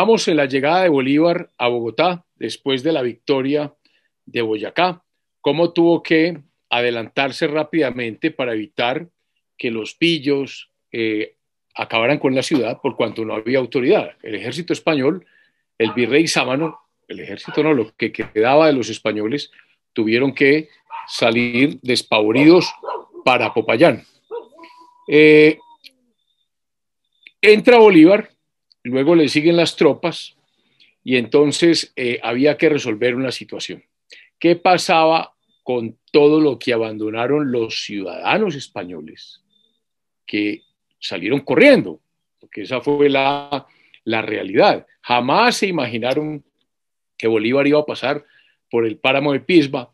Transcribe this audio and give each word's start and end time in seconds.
En 0.00 0.36
la 0.38 0.46
llegada 0.46 0.82
de 0.82 0.88
Bolívar 0.88 1.50
a 1.58 1.68
Bogotá 1.68 2.24
después 2.36 2.82
de 2.82 2.90
la 2.90 3.02
victoria 3.02 3.74
de 4.24 4.40
Boyacá, 4.40 5.02
cómo 5.42 5.74
tuvo 5.74 6.02
que 6.02 6.40
adelantarse 6.70 7.46
rápidamente 7.46 8.30
para 8.30 8.54
evitar 8.54 9.08
que 9.58 9.70
los 9.70 9.94
pillos 9.94 10.70
eh, 10.90 11.34
acabaran 11.74 12.18
con 12.18 12.34
la 12.34 12.42
ciudad 12.42 12.80
por 12.80 12.96
cuanto 12.96 13.26
no 13.26 13.34
había 13.34 13.58
autoridad. 13.58 14.12
El 14.22 14.36
ejército 14.36 14.72
español, 14.72 15.26
el 15.76 15.92
virrey 15.92 16.26
Sámano, 16.26 16.80
el 17.06 17.20
ejército 17.20 17.62
no, 17.62 17.74
lo 17.74 17.94
que 17.94 18.10
quedaba 18.10 18.68
de 18.68 18.72
los 18.72 18.88
españoles, 18.88 19.50
tuvieron 19.92 20.34
que 20.34 20.70
salir 21.08 21.78
despavoridos 21.82 22.72
para 23.22 23.52
Popayán. 23.52 24.02
Eh, 25.06 25.58
entra 27.42 27.76
Bolívar, 27.76 28.29
luego 28.82 29.14
le 29.14 29.28
siguen 29.28 29.56
las 29.56 29.76
tropas 29.76 30.36
y 31.02 31.16
entonces 31.16 31.92
eh, 31.96 32.18
había 32.22 32.56
que 32.56 32.68
resolver 32.68 33.14
una 33.14 33.32
situación. 33.32 33.84
¿Qué 34.38 34.56
pasaba 34.56 35.34
con 35.62 35.98
todo 36.10 36.40
lo 36.40 36.58
que 36.58 36.72
abandonaron 36.72 37.52
los 37.52 37.84
ciudadanos 37.84 38.54
españoles 38.54 39.42
que 40.26 40.62
salieron 40.98 41.40
corriendo? 41.40 42.00
Porque 42.38 42.62
esa 42.62 42.80
fue 42.80 43.08
la, 43.08 43.66
la 44.04 44.22
realidad. 44.22 44.86
Jamás 45.02 45.56
se 45.56 45.66
imaginaron 45.66 46.44
que 47.16 47.28
Bolívar 47.28 47.66
iba 47.66 47.80
a 47.80 47.86
pasar 47.86 48.24
por 48.70 48.86
el 48.86 48.96
páramo 48.96 49.32
de 49.32 49.40
Pisba, 49.40 49.90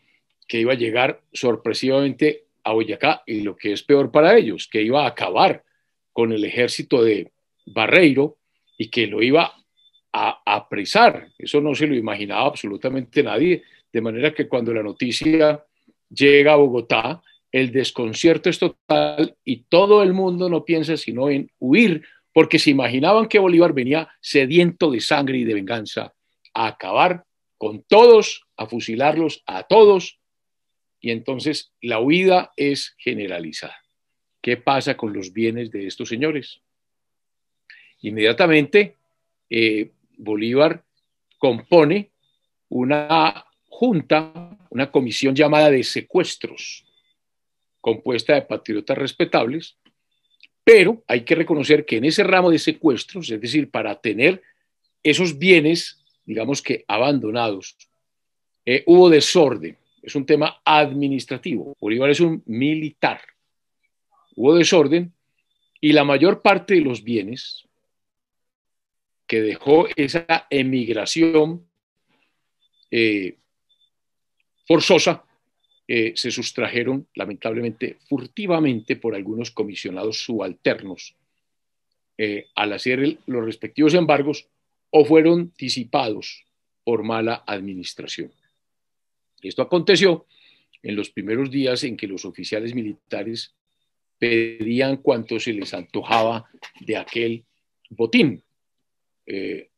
que 0.46 0.60
iba 0.60 0.72
a 0.72 0.76
llegar 0.76 1.20
sorpresivamente 1.32 2.44
a 2.62 2.72
Boyacá 2.72 3.22
y 3.26 3.40
lo 3.40 3.56
que 3.56 3.72
es 3.72 3.82
peor 3.82 4.10
para 4.10 4.36
ellos, 4.36 4.68
que 4.68 4.82
iba 4.82 5.04
a 5.04 5.08
acabar 5.08 5.64
con 6.12 6.32
el 6.32 6.44
ejército 6.44 7.02
de 7.02 7.32
Barreiro 7.64 8.36
y 8.76 8.88
que 8.88 9.06
lo 9.06 9.22
iba 9.22 9.52
a 10.12 10.42
apresar. 10.44 11.28
Eso 11.38 11.60
no 11.60 11.74
se 11.74 11.86
lo 11.86 11.94
imaginaba 11.94 12.46
absolutamente 12.46 13.22
nadie, 13.22 13.62
de 13.92 14.00
manera 14.00 14.32
que 14.32 14.48
cuando 14.48 14.72
la 14.72 14.82
noticia 14.82 15.64
llega 16.08 16.52
a 16.52 16.56
Bogotá, 16.56 17.22
el 17.52 17.72
desconcierto 17.72 18.50
es 18.50 18.58
total 18.58 19.36
y 19.44 19.62
todo 19.68 20.02
el 20.02 20.12
mundo 20.12 20.48
no 20.48 20.64
piensa 20.64 20.96
sino 20.96 21.30
en 21.30 21.50
huir, 21.58 22.02
porque 22.32 22.58
se 22.58 22.70
imaginaban 22.70 23.28
que 23.28 23.38
Bolívar 23.38 23.72
venía 23.72 24.08
sediento 24.20 24.90
de 24.90 25.00
sangre 25.00 25.38
y 25.38 25.44
de 25.44 25.54
venganza 25.54 26.12
a 26.52 26.66
acabar 26.66 27.24
con 27.56 27.82
todos, 27.82 28.46
a 28.56 28.66
fusilarlos 28.66 29.42
a 29.46 29.62
todos, 29.62 30.18
y 31.00 31.10
entonces 31.10 31.72
la 31.80 32.00
huida 32.00 32.52
es 32.56 32.94
generalizada. 32.98 33.76
¿Qué 34.42 34.56
pasa 34.56 34.96
con 34.96 35.12
los 35.12 35.32
bienes 35.32 35.70
de 35.70 35.86
estos 35.86 36.08
señores? 36.08 36.60
Inmediatamente, 38.02 38.96
eh, 39.48 39.90
Bolívar 40.16 40.84
compone 41.38 42.10
una 42.68 43.44
junta, 43.68 44.58
una 44.70 44.90
comisión 44.90 45.34
llamada 45.34 45.70
de 45.70 45.84
secuestros, 45.84 46.84
compuesta 47.80 48.34
de 48.34 48.42
patriotas 48.42 48.98
respetables, 48.98 49.76
pero 50.64 51.04
hay 51.06 51.22
que 51.22 51.36
reconocer 51.36 51.84
que 51.84 51.98
en 51.98 52.06
ese 52.06 52.24
ramo 52.24 52.50
de 52.50 52.58
secuestros, 52.58 53.30
es 53.30 53.40
decir, 53.40 53.70
para 53.70 54.00
tener 54.00 54.42
esos 55.02 55.38
bienes, 55.38 56.02
digamos 56.24 56.60
que 56.60 56.84
abandonados, 56.88 57.76
eh, 58.64 58.82
hubo 58.86 59.08
desorden. 59.08 59.78
Es 60.02 60.16
un 60.16 60.26
tema 60.26 60.60
administrativo. 60.64 61.76
Bolívar 61.80 62.10
es 62.10 62.20
un 62.20 62.42
militar. 62.46 63.20
Hubo 64.34 64.56
desorden 64.56 65.12
y 65.80 65.92
la 65.92 66.04
mayor 66.04 66.42
parte 66.42 66.74
de 66.74 66.80
los 66.80 67.04
bienes 67.04 67.65
que 69.26 69.40
dejó 69.40 69.86
esa 69.96 70.46
emigración 70.50 71.66
eh, 72.90 73.36
forzosa 74.66 75.24
eh, 75.88 76.12
se 76.16 76.30
sustrajeron 76.30 77.06
lamentablemente 77.14 77.98
furtivamente 78.08 78.96
por 78.96 79.14
algunos 79.14 79.52
comisionados 79.52 80.24
subalternos 80.24 81.14
eh, 82.18 82.46
al 82.54 82.72
hacer 82.72 83.18
los 83.26 83.44
respectivos 83.44 83.94
embargos 83.94 84.48
o 84.90 85.04
fueron 85.04 85.52
disipados 85.56 86.44
por 86.82 87.02
mala 87.02 87.44
administración. 87.46 88.32
Esto 89.42 89.62
aconteció 89.62 90.26
en 90.82 90.96
los 90.96 91.10
primeros 91.10 91.50
días 91.50 91.84
en 91.84 91.96
que 91.96 92.06
los 92.06 92.24
oficiales 92.24 92.74
militares 92.74 93.54
pedían 94.18 94.96
cuanto 94.96 95.38
se 95.38 95.52
les 95.52 95.74
antojaba 95.74 96.48
de 96.80 96.96
aquel 96.96 97.44
botín. 97.90 98.42
Eh, 99.26 99.70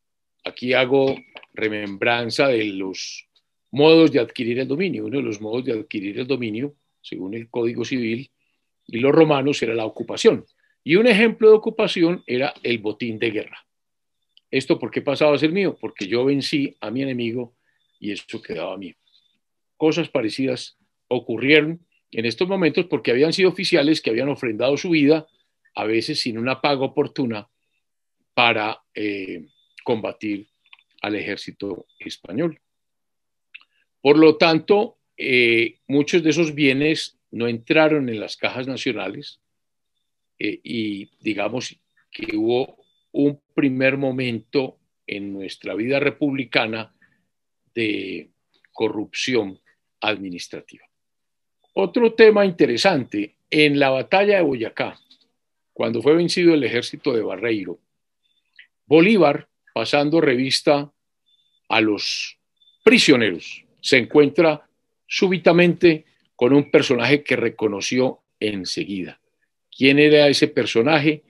aquí 0.43 0.73
hago 0.73 1.15
remembranza 1.53 2.47
de 2.47 2.65
los 2.65 3.27
modos 3.71 4.11
de 4.11 4.19
adquirir 4.19 4.59
el 4.59 4.67
dominio. 4.67 5.05
Uno 5.05 5.17
de 5.17 5.23
los 5.23 5.41
modos 5.41 5.65
de 5.65 5.73
adquirir 5.73 6.19
el 6.19 6.27
dominio, 6.27 6.75
según 7.01 7.33
el 7.33 7.49
Código 7.49 7.83
Civil 7.85 8.29
y 8.85 8.99
los 8.99 9.11
romanos, 9.11 9.61
era 9.61 9.73
la 9.73 9.85
ocupación. 9.85 10.45
Y 10.83 10.95
un 10.95 11.07
ejemplo 11.07 11.49
de 11.49 11.55
ocupación 11.55 12.23
era 12.25 12.53
el 12.63 12.79
botín 12.79 13.19
de 13.19 13.31
guerra. 13.31 13.65
¿Esto 14.51 14.79
por 14.79 14.89
qué 14.89 15.01
pasaba 15.01 15.35
a 15.35 15.37
ser 15.37 15.51
mío? 15.51 15.77
Porque 15.79 16.07
yo 16.07 16.25
vencí 16.25 16.75
a 16.81 16.89
mi 16.89 17.03
enemigo 17.03 17.55
y 17.99 18.11
eso 18.11 18.41
quedaba 18.41 18.77
mío. 18.77 18.95
Cosas 19.77 20.09
parecidas 20.09 20.77
ocurrieron 21.07 21.85
en 22.11 22.25
estos 22.25 22.47
momentos 22.47 22.85
porque 22.85 23.11
habían 23.11 23.33
sido 23.33 23.49
oficiales 23.49 24.01
que 24.01 24.09
habían 24.09 24.29
ofrendado 24.29 24.75
su 24.77 24.89
vida, 24.89 25.27
a 25.75 25.85
veces 25.85 26.21
sin 26.21 26.37
una 26.37 26.61
paga 26.61 26.85
oportuna, 26.85 27.47
para 28.39 28.81
eh, 28.95 29.47
combatir 29.83 30.47
al 31.01 31.15
ejército 31.15 31.87
español. 31.99 32.57
Por 34.01 34.17
lo 34.17 34.37
tanto, 34.37 34.97
eh, 35.17 35.79
muchos 35.87 36.23
de 36.23 36.29
esos 36.29 36.55
bienes 36.55 37.19
no 37.31 37.49
entraron 37.49 38.07
en 38.07 38.17
las 38.17 38.37
cajas 38.37 38.65
nacionales 38.65 39.41
eh, 40.39 40.57
y 40.63 41.09
digamos 41.19 41.75
que 42.09 42.37
hubo 42.37 42.77
un 43.11 43.41
primer 43.53 43.97
momento 43.97 44.77
en 45.05 45.33
nuestra 45.33 45.73
vida 45.75 45.99
republicana 45.99 46.95
de 47.75 48.29
corrupción 48.71 49.59
administrativa. 49.99 50.85
Otro 51.73 52.13
tema 52.13 52.45
interesante, 52.45 53.35
en 53.49 53.77
la 53.79 53.89
batalla 53.89 54.37
de 54.37 54.43
Boyacá, 54.43 54.97
cuando 55.73 56.01
fue 56.01 56.15
vencido 56.15 56.53
el 56.53 56.63
ejército 56.63 57.11
de 57.11 57.21
Barreiro, 57.21 57.81
Bolívar, 58.89 59.47
pasando 59.71 60.19
revista 60.19 60.91
a 61.69 61.79
los 61.79 62.39
prisioneros, 62.83 63.63
se 63.79 63.97
encuentra 63.97 64.67
súbitamente 65.05 66.05
con 66.35 66.53
un 66.53 66.71
personaje 66.71 67.23
que 67.23 67.35
reconoció 67.35 68.21
enseguida. 68.39 69.21
¿Quién 69.69 69.99
era 69.99 70.27
ese 70.27 70.47
personaje? 70.47 71.21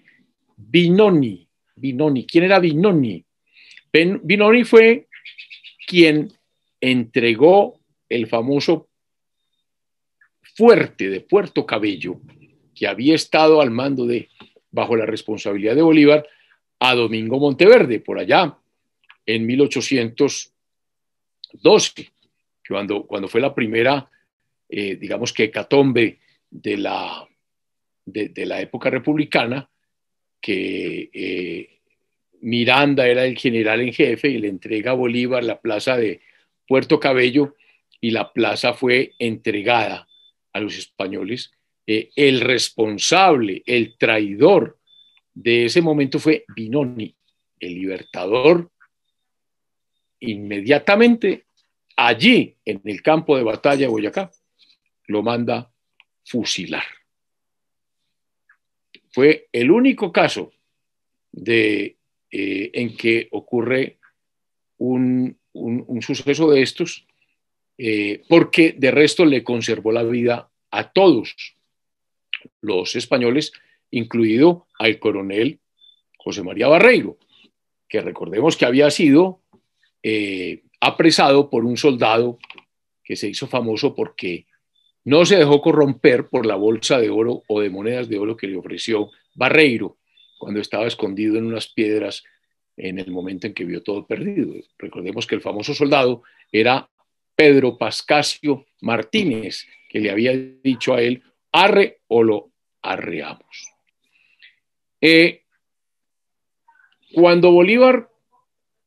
Binoni. 0.56 1.50
Binoni. 1.76 2.26
¿Quién 2.26 2.46
era 2.46 2.60
Binoni? 2.60 3.26
Binoni 3.92 4.64
fue 4.64 5.10
quien 5.86 6.32
entregó 6.80 7.82
el 8.08 8.28
famoso 8.28 8.88
fuerte 10.56 11.10
de 11.10 11.20
Puerto 11.20 11.66
Cabello, 11.66 12.22
que 12.74 12.88
había 12.88 13.16
estado 13.16 13.60
al 13.60 13.70
mando 13.70 14.06
de, 14.06 14.30
bajo 14.72 14.96
la 14.96 15.06
responsabilidad 15.06 15.76
de 15.76 15.82
Bolívar, 15.82 16.26
a 16.80 16.96
Domingo 16.96 17.40
Monteverde, 17.40 18.00
por 18.00 18.20
allá, 18.20 18.58
en 19.26 19.46
1812 19.46 22.12
cuando, 22.68 23.06
cuando 23.06 23.28
fue 23.28 23.42
la 23.42 23.54
primera, 23.54 24.10
eh, 24.70 24.96
digamos 24.96 25.34
que 25.34 25.46
hecatombe 25.46 26.20
de 26.50 26.78
la, 26.78 27.28
de, 28.06 28.46
la 28.46 28.62
época 28.62 28.90
republicana, 28.90 29.70
que 30.40 31.10
eh, 31.12 31.80
Miranda 32.42 33.08
era 33.08 33.26
el 33.26 33.38
general 33.38 33.82
en 33.82 33.94
jefe 33.94 34.30
y 34.30 34.38
le 34.38 34.48
entrega 34.48 34.92
a 34.92 34.96
Bolívar 34.96 35.44
la 35.44 35.60
plaza 35.60 35.98
de 35.98 36.22
Puerto 36.68 37.00
Cabello 37.00 37.56
y 38.00 38.12
la 38.12 38.32
plaza 38.32 38.74
fue 38.74 39.14
entregada 39.20 40.08
a 40.54 40.60
los 40.60 40.78
españoles. 40.78 41.52
Eh, 41.86 42.12
el 42.16 42.42
responsable, 42.42 43.64
el 43.66 43.98
traidor 43.98 44.79
de 45.42 45.66
ese 45.66 45.82
momento 45.82 46.20
fue 46.20 46.44
Binoni, 46.54 47.16
el 47.62 47.74
libertador, 47.74 48.70
inmediatamente 50.20 51.46
allí, 51.96 52.58
en 52.66 52.82
el 52.84 53.02
campo 53.02 53.38
de 53.38 53.44
batalla 53.44 53.82
de 53.82 53.88
Boyacá, 53.88 54.32
lo 55.08 55.24
manda 55.24 55.72
fusilar. 56.26 56.84
Fue 59.12 59.48
el 59.54 59.72
único 59.72 60.12
caso 60.12 60.52
de, 61.32 61.96
eh, 62.32 62.72
en 62.74 62.98
que 62.98 63.30
ocurre 63.32 63.98
un, 64.78 65.40
suceso 66.02 66.52
de 66.52 66.62
estos, 66.64 67.08
eh, 67.78 68.24
porque 68.28 68.76
de 68.78 68.92
resto 68.92 69.24
le 69.24 69.42
conservó 69.46 69.94
la 69.94 70.04
vida 70.04 70.52
a 70.70 70.92
todos 70.92 71.56
los 72.60 72.96
españoles, 72.98 73.54
incluido 73.92 74.68
al 74.78 75.00
coronel 75.00 75.60
José 76.18 76.44
María 76.44 76.68
Barreiro. 76.68 77.18
que 77.88 78.02
recordemos 78.02 78.56
que 78.56 78.66
había 78.66 78.92
sido 78.92 79.42
eh, 80.04 80.64
apresado 80.80 81.50
por 81.50 81.66
un 81.66 81.76
soldado 81.76 82.38
que 83.04 83.16
se 83.16 83.28
hizo 83.28 83.48
famoso 83.48 83.96
porque 83.96 84.46
no 85.04 85.26
se 85.26 85.38
dejó 85.38 85.60
corromper 85.62 86.28
por 86.28 86.46
la 86.46 86.56
bolsa 86.56 87.00
de 87.00 87.10
oro 87.10 87.44
o 87.48 87.62
de 87.62 87.72
monedas 87.72 88.08
de 88.08 88.20
oro 88.20 88.38
que 88.38 88.48
le 88.48 88.58
ofreció 88.58 89.10
Barreiro 89.34 89.98
cuando 90.38 90.60
estaba 90.60 90.86
escondido 90.86 91.38
en 91.38 91.48
unas 91.48 91.68
piedras 91.68 92.24
en 92.78 93.00
el 93.00 93.12
momento 93.12 93.48
en 93.48 93.54
que 93.54 93.66
vio 93.66 93.82
todo 93.82 94.06
perdido. 94.06 94.54
Recordemos 94.78 95.26
que 95.26 95.36
el 95.36 95.42
famoso 95.42 95.74
soldado 95.74 96.24
era 96.52 96.90
Pedro 97.36 97.78
Pascasio 97.78 98.66
Martínez, 98.82 99.66
que 99.90 100.00
le 100.00 100.12
había 100.12 100.34
dicho 100.34 100.94
a 100.94 101.02
él, 101.02 101.24
arre 101.52 102.02
o 102.08 102.24
lo 102.24 102.52
arreamos. 102.82 103.72
Eh, 105.02 105.44
cuando 107.14 107.52
Bolívar 107.52 108.10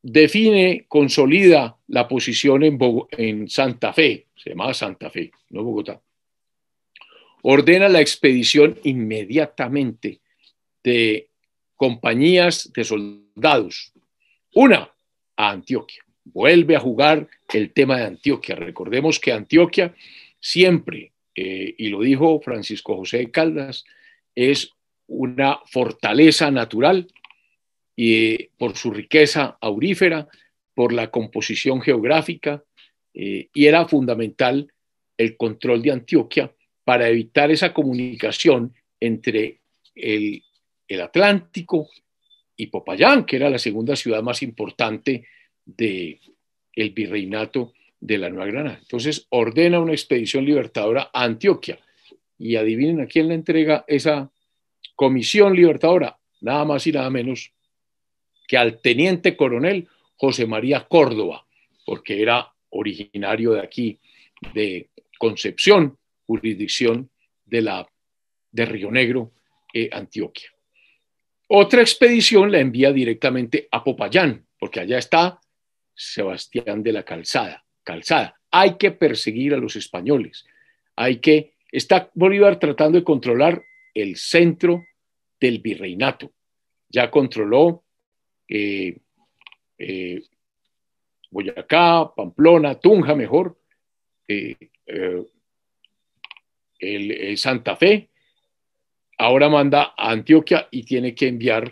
define, 0.01 0.85
consolida 0.87 1.77
la 1.87 2.07
posición 2.07 2.63
en, 2.63 3.49
Santa 3.49 3.93
Fe, 3.93 4.27
se 4.35 4.51
llamaba 4.51 4.73
Santa 4.73 5.09
Fe, 5.09 5.31
no 5.49 5.63
Bogotá, 5.63 6.01
ordena 7.41 7.89
la 7.89 8.01
expedición 8.01 8.77
inmediatamente 8.83 10.21
de 10.83 11.29
compañías 11.75 12.71
de 12.73 12.83
soldados. 12.83 13.93
Una, 14.53 14.89
a 15.35 15.49
Antioquia. 15.49 16.03
Vuelve 16.25 16.75
a 16.75 16.79
jugar 16.79 17.27
el 17.53 17.71
tema 17.71 17.97
de 17.97 18.05
Antioquia. 18.05 18.55
Recordemos 18.55 19.19
que 19.19 19.31
Antioquia 19.31 19.93
siempre, 20.39 21.11
eh, 21.35 21.75
y 21.77 21.89
lo 21.89 22.01
dijo 22.01 22.39
Francisco 22.41 22.95
José 22.95 23.17
de 23.17 23.31
Caldas, 23.31 23.83
es 24.35 24.73
una 25.07 25.59
fortaleza 25.65 26.51
natural 26.51 27.07
y 27.95 28.45
por 28.57 28.75
su 28.75 28.91
riqueza 28.91 29.57
aurífera, 29.61 30.27
por 30.73 30.93
la 30.93 31.11
composición 31.11 31.81
geográfica, 31.81 32.63
eh, 33.13 33.49
y 33.53 33.65
era 33.65 33.87
fundamental 33.87 34.71
el 35.17 35.37
control 35.37 35.81
de 35.81 35.91
Antioquia 35.91 36.51
para 36.83 37.07
evitar 37.07 37.51
esa 37.51 37.73
comunicación 37.73 38.73
entre 38.99 39.59
el, 39.95 40.43
Atlántico 41.01 41.89
y 42.55 42.67
Popayán, 42.67 43.25
que 43.25 43.37
era 43.37 43.49
la 43.49 43.57
segunda 43.57 43.95
ciudad 43.95 44.21
más 44.21 44.43
importante 44.43 45.25
del 45.65 46.19
el 46.75 46.91
virreinato 46.91 47.73
de 47.99 48.19
la 48.19 48.29
Nueva 48.29 48.45
Granada. 48.45 48.77
Entonces 48.79 49.25
ordena 49.29 49.79
una 49.79 49.93
expedición 49.93 50.45
libertadora 50.45 51.09
a 51.11 51.23
Antioquia. 51.23 51.79
Y 52.37 52.57
adivinen 52.57 53.01
a 53.01 53.07
quién 53.07 53.29
le 53.29 53.35
entrega 53.35 53.85
esa 53.87 54.29
comisión 54.95 55.55
libertadora, 55.55 56.17
nada 56.41 56.65
más 56.65 56.85
y 56.87 56.91
nada 56.91 57.09
menos 57.09 57.51
que 58.47 58.57
al 58.57 58.79
teniente 58.81 59.35
coronel 59.35 59.87
José 60.15 60.45
María 60.45 60.85
Córdoba, 60.87 61.45
porque 61.85 62.21
era 62.21 62.53
originario 62.69 63.53
de 63.53 63.61
aquí, 63.61 63.99
de 64.53 64.89
Concepción, 65.17 65.97
jurisdicción 66.25 67.09
de, 67.45 67.61
la, 67.61 67.87
de 68.51 68.65
Río 68.65 68.91
Negro, 68.91 69.31
eh, 69.73 69.89
Antioquia. 69.91 70.49
Otra 71.47 71.81
expedición 71.81 72.51
la 72.51 72.59
envía 72.59 72.91
directamente 72.91 73.67
a 73.71 73.83
Popayán, 73.83 74.45
porque 74.59 74.81
allá 74.81 74.97
está 74.97 75.39
Sebastián 75.93 76.83
de 76.83 76.91
la 76.91 77.03
Calzada. 77.03 77.63
Calzada. 77.83 78.39
Hay 78.51 78.77
que 78.77 78.91
perseguir 78.91 79.53
a 79.53 79.57
los 79.57 79.75
españoles. 79.75 80.45
Hay 80.95 81.17
que. 81.17 81.53
Está 81.71 82.09
Bolívar 82.13 82.59
tratando 82.59 82.97
de 82.97 83.03
controlar 83.03 83.63
el 83.93 84.15
centro 84.15 84.85
del 85.39 85.59
virreinato. 85.59 86.31
Ya 86.89 87.09
controló 87.09 87.83
eh, 88.47 88.97
eh, 89.77 90.21
Boyacá, 91.29 92.13
Pamplona, 92.15 92.79
Tunja, 92.79 93.15
mejor, 93.15 93.57
el, 96.79 97.37
Santa 97.37 97.75
Fe, 97.75 98.09
ahora 99.17 99.49
manda 99.49 99.93
a 99.97 100.11
Antioquia 100.11 100.67
y 100.71 100.83
tiene 100.83 101.15
que 101.15 101.27
enviar 101.27 101.71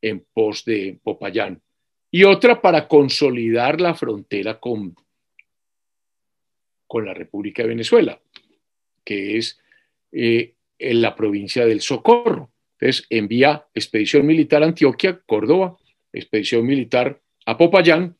en 0.00 0.24
pos 0.32 0.64
de 0.64 0.98
Popayán. 1.02 1.60
Y 2.10 2.24
otra 2.24 2.60
para 2.60 2.86
consolidar 2.88 3.80
la 3.80 3.94
frontera 3.94 4.58
con, 4.58 4.94
con 6.86 7.04
la 7.04 7.12
República 7.12 7.62
de 7.62 7.68
Venezuela, 7.68 8.20
que 9.04 9.36
es 9.36 9.58
eh, 10.12 10.54
en 10.78 11.02
la 11.02 11.14
provincia 11.14 11.66
del 11.66 11.80
Socorro. 11.80 12.50
Entonces 12.78 13.06
envía 13.10 13.66
expedición 13.74 14.26
militar 14.26 14.62
a 14.62 14.66
Antioquia, 14.66 15.20
Córdoba, 15.26 15.76
expedición 16.12 16.66
militar 16.66 17.20
a 17.46 17.56
Popayán 17.56 18.16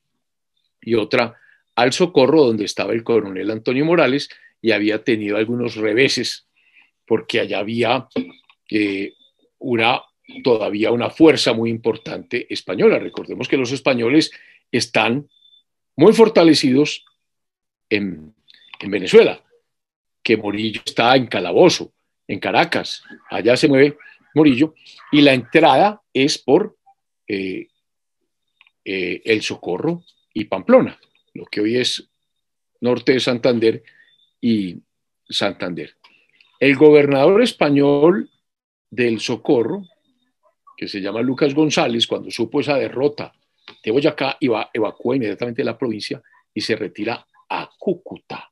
y 0.81 0.95
otra 0.95 1.37
al 1.75 1.93
Socorro, 1.93 2.45
donde 2.45 2.65
estaba 2.65 2.93
el 2.93 3.05
coronel 3.05 3.51
Antonio 3.51 3.85
Morales, 3.85 4.31
y 4.63 4.73
había 4.73 5.05
tenido 5.05 5.37
algunos 5.37 5.77
reveses 5.77 6.49
porque 7.07 7.41
allá 7.41 7.61
había 7.61 8.09
eh, 8.71 9.13
una, 9.59 10.03
todavía 10.43 10.91
una 10.91 11.11
fuerza 11.11 11.53
muy 11.53 11.71
importante 11.71 12.53
española. 12.53 12.99
Recordemos 12.99 13.47
que 13.47 13.57
los 13.57 13.73
españoles 13.73 14.33
están 14.73 15.29
muy 15.97 16.13
fortalecidos 16.13 17.05
en, 17.89 18.35
Venezuela, 18.89 19.43
que 20.23 20.37
Morillo 20.37 20.83
está 20.85 21.17
en 21.17 21.27
Calabozo, 21.27 21.93
en 22.29 22.41
Caracas, 22.41 23.03
allá 23.31 23.57
se 23.57 23.69
mueve 23.69 23.97
Morillo, 24.35 24.75
y 25.13 25.23
la 25.23 25.33
entrada 25.33 26.03
es 26.13 26.39
por 26.39 26.77
eh, 27.27 27.69
eh, 28.85 29.23
El 29.25 29.43
Socorro 29.43 30.05
y 30.35 30.45
Pamplona, 30.45 30.99
lo 31.35 31.47
que 31.47 31.61
hoy 31.61 31.77
es 31.77 32.09
norte 32.81 33.13
de 33.13 33.21
Santander 33.21 33.83
y 34.41 34.77
Santander. 35.29 35.97
El 36.61 36.77
gobernador 36.77 37.43
español 37.43 38.31
del 38.91 39.21
Socorro, 39.21 39.83
que 40.77 40.89
se 40.89 41.01
llama 41.01 41.23
Lucas 41.23 41.55
González, 41.55 42.07
cuando 42.07 42.31
supo 42.31 42.61
esa 42.61 42.77
derrota 42.77 43.33
de 43.83 43.91
Boyacá, 43.91 44.37
iba, 44.41 44.71
evacúa 44.73 45.17
inmediatamente 45.17 45.65
la 45.65 45.79
provincia 45.79 46.23
y 46.53 46.61
se 46.61 46.77
retira 46.77 47.27
a 47.49 47.71
Cúcuta. 47.79 48.51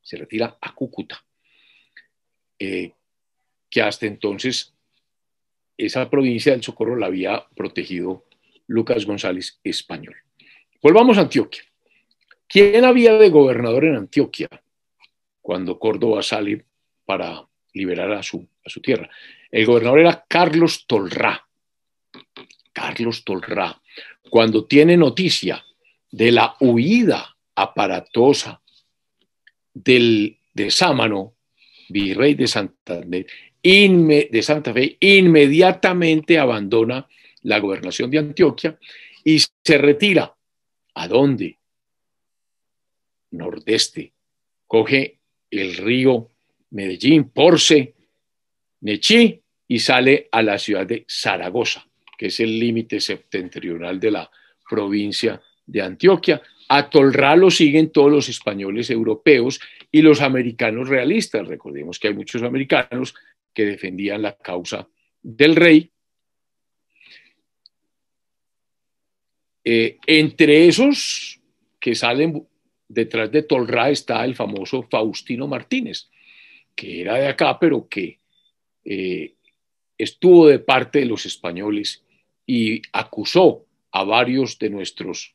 Se 0.00 0.16
retira 0.16 0.56
a 0.60 0.74
Cúcuta. 0.74 1.22
Eh, 2.60 2.92
que 3.70 3.80
hasta 3.80 4.06
entonces 4.06 4.74
esa 5.78 6.10
provincia 6.10 6.52
del 6.52 6.62
Socorro 6.62 6.96
la 6.96 7.06
había 7.06 7.46
protegido 7.56 8.26
Lucas 8.66 9.06
González 9.06 9.58
español. 9.64 10.16
Volvamos 10.82 11.16
a 11.16 11.22
Antioquia. 11.22 11.62
¿Quién 12.46 12.84
había 12.84 13.14
de 13.14 13.30
gobernador 13.30 13.84
en 13.84 13.96
Antioquia 13.96 14.48
cuando 15.40 15.78
Córdoba 15.78 16.22
sale 16.22 16.66
para 17.06 17.48
liberar 17.72 18.12
a 18.12 18.22
su, 18.22 18.46
a 18.64 18.68
su 18.68 18.80
tierra? 18.80 19.08
El 19.50 19.66
gobernador 19.66 20.00
era 20.00 20.24
Carlos 20.28 20.86
Tolrá. 20.86 21.46
Carlos 22.72 23.24
Tolrá. 23.24 23.80
Cuando 24.28 24.66
tiene 24.66 24.96
noticia 24.96 25.64
de 26.10 26.32
la 26.32 26.56
huida 26.60 27.36
aparatosa 27.54 28.60
del, 29.72 30.38
de 30.52 30.70
Sámano, 30.70 31.34
virrey 31.90 32.34
de 32.34 32.46
Santa 32.46 33.02
Fe, 34.72 34.96
inmediatamente 35.00 36.38
abandona 36.38 37.06
la 37.42 37.58
gobernación 37.58 38.10
de 38.10 38.18
Antioquia 38.18 38.78
y 39.24 39.38
se 39.38 39.78
retira. 39.78 40.34
¿A 40.94 41.08
dónde? 41.08 41.60
nordeste. 43.32 44.12
Coge 44.66 45.18
el 45.50 45.76
río 45.76 46.28
Medellín, 46.70 47.30
Porce, 47.30 47.94
Nechí 48.82 49.40
y 49.68 49.78
sale 49.78 50.28
a 50.30 50.42
la 50.42 50.58
ciudad 50.58 50.86
de 50.86 51.04
Zaragoza, 51.08 51.86
que 52.16 52.26
es 52.26 52.40
el 52.40 52.58
límite 52.58 53.00
septentrional 53.00 54.00
de 54.00 54.10
la 54.10 54.30
provincia 54.68 55.40
de 55.66 55.82
Antioquia. 55.82 56.40
A 56.72 56.88
Tolrá 56.88 57.34
lo 57.34 57.50
siguen 57.50 57.90
todos 57.90 58.12
los 58.12 58.28
españoles 58.28 58.90
europeos 58.90 59.58
y 59.90 60.02
los 60.02 60.20
americanos 60.20 60.88
realistas. 60.88 61.48
Recordemos 61.48 61.98
que 61.98 62.06
hay 62.06 62.14
muchos 62.14 62.44
americanos 62.44 63.12
que 63.52 63.64
defendían 63.64 64.22
la 64.22 64.36
causa 64.36 64.88
del 65.20 65.56
rey. 65.56 65.90
Eh, 69.64 69.98
entre 70.06 70.68
esos 70.68 71.40
que 71.80 71.96
salen 71.96 72.46
detrás 72.86 73.32
de 73.32 73.42
Tolra 73.42 73.90
está 73.90 74.24
el 74.24 74.36
famoso 74.36 74.84
Faustino 74.84 75.48
Martínez, 75.48 76.08
que 76.76 77.00
era 77.00 77.16
de 77.16 77.26
acá, 77.26 77.58
pero 77.58 77.88
que 77.88 78.20
eh, 78.84 79.34
estuvo 79.98 80.46
de 80.46 80.60
parte 80.60 81.00
de 81.00 81.06
los 81.06 81.26
españoles 81.26 82.04
y 82.46 82.80
acusó 82.92 83.66
a 83.90 84.04
varios 84.04 84.56
de 84.60 84.70
nuestros 84.70 85.34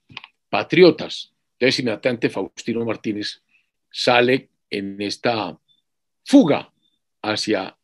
patriotas. 0.50 1.32
Entonces, 1.54 1.80
inmediatamente 1.80 2.30
Faustino 2.30 2.86
Martínez 2.86 3.42
sale 3.90 4.50
en 4.70 5.02
esta 5.02 5.58
fuga 6.24 6.72
hacia 7.22 7.76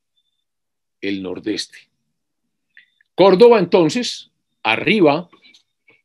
el 0.99 1.23
nordeste. 1.23 1.77
Córdoba 3.15 3.59
entonces 3.59 4.31
arriba 4.63 5.29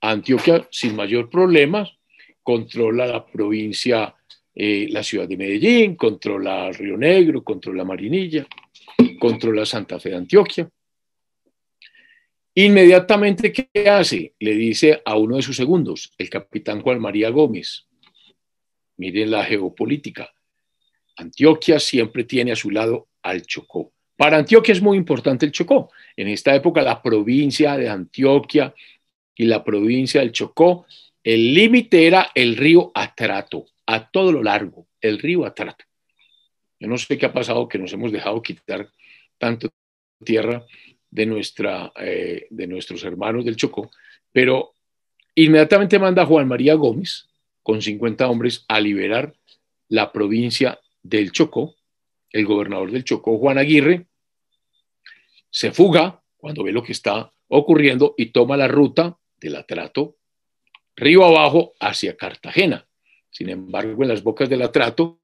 Antioquia, 0.00 0.66
sin 0.70 0.94
mayor 0.94 1.30
problema, 1.30 1.88
controla 2.42 3.06
la 3.06 3.26
provincia, 3.26 4.14
eh, 4.54 4.86
la 4.90 5.02
ciudad 5.02 5.26
de 5.26 5.36
Medellín, 5.36 5.96
controla 5.96 6.70
Río 6.70 6.96
Negro, 6.96 7.42
controla 7.42 7.84
Marinilla, 7.84 8.46
controla 9.18 9.66
Santa 9.66 9.98
Fe 9.98 10.10
de 10.10 10.16
Antioquia. 10.16 10.68
Inmediatamente, 12.58 13.52
¿qué 13.52 13.68
hace? 13.90 14.32
Le 14.38 14.54
dice 14.54 15.02
a 15.04 15.18
uno 15.18 15.36
de 15.36 15.42
sus 15.42 15.54
segundos, 15.54 16.10
el 16.16 16.30
capitán 16.30 16.80
Juan 16.80 16.98
María 16.98 17.28
Gómez. 17.28 17.86
Miren 18.96 19.30
la 19.30 19.44
geopolítica. 19.44 20.32
Antioquia 21.16 21.78
siempre 21.78 22.24
tiene 22.24 22.52
a 22.52 22.56
su 22.56 22.70
lado 22.70 23.08
al 23.20 23.42
Chocó. 23.42 23.92
Para 24.16 24.38
Antioquia 24.38 24.72
es 24.72 24.80
muy 24.80 24.96
importante 24.96 25.44
el 25.44 25.52
Chocó. 25.52 25.90
En 26.16 26.28
esta 26.28 26.54
época 26.54 26.80
la 26.80 27.02
provincia 27.02 27.76
de 27.76 27.90
Antioquia 27.90 28.74
y 29.34 29.44
la 29.44 29.62
provincia 29.62 30.22
del 30.22 30.32
Chocó, 30.32 30.86
el 31.22 31.52
límite 31.52 32.06
era 32.06 32.30
el 32.34 32.56
río 32.56 32.90
Atrato, 32.94 33.66
a 33.84 34.08
todo 34.08 34.32
lo 34.32 34.42
largo, 34.42 34.86
el 35.02 35.18
río 35.18 35.44
Atrato. 35.44 35.84
Yo 36.80 36.88
no 36.88 36.96
sé 36.96 37.18
qué 37.18 37.26
ha 37.26 37.32
pasado 37.34 37.68
que 37.68 37.78
nos 37.78 37.92
hemos 37.92 38.12
dejado 38.12 38.40
quitar 38.40 38.88
tanto 39.36 39.68
tierra 40.24 40.64
de, 41.10 41.26
nuestra, 41.26 41.92
eh, 41.96 42.46
de 42.50 42.66
nuestros 42.66 43.04
hermanos 43.04 43.44
del 43.44 43.56
Chocó, 43.56 43.90
pero 44.32 44.74
inmediatamente 45.34 45.98
manda 45.98 46.22
a 46.22 46.26
Juan 46.26 46.48
María 46.48 46.74
Gómez 46.74 47.26
con 47.62 47.82
50 47.82 48.28
hombres 48.28 48.64
a 48.68 48.80
liberar 48.80 49.34
la 49.88 50.12
provincia 50.12 50.78
del 51.02 51.32
Chocó. 51.32 51.74
El 52.30 52.44
gobernador 52.44 52.90
del 52.90 53.04
Chocó, 53.04 53.38
Juan 53.38 53.58
Aguirre, 53.58 54.06
se 55.50 55.72
fuga 55.72 56.22
cuando 56.36 56.64
ve 56.64 56.72
lo 56.72 56.82
que 56.82 56.92
está 56.92 57.32
ocurriendo 57.48 58.14
y 58.18 58.26
toma 58.26 58.56
la 58.56 58.68
ruta 58.68 59.16
del 59.40 59.56
Atrato 59.56 60.16
río 60.96 61.24
abajo 61.24 61.74
hacia 61.78 62.16
Cartagena. 62.16 62.86
Sin 63.30 63.50
embargo, 63.50 64.02
en 64.02 64.08
las 64.08 64.22
bocas 64.22 64.48
del 64.48 64.62
Atrato 64.62 65.20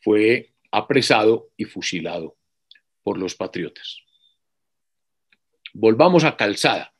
fue 0.00 0.52
apresado 0.70 1.50
y 1.56 1.64
fusilado 1.64 2.36
por 3.02 3.18
los 3.18 3.34
patriotas. 3.34 3.98
Volvamos 5.74 6.24
a 6.24 6.36
Calzada, 6.36 6.94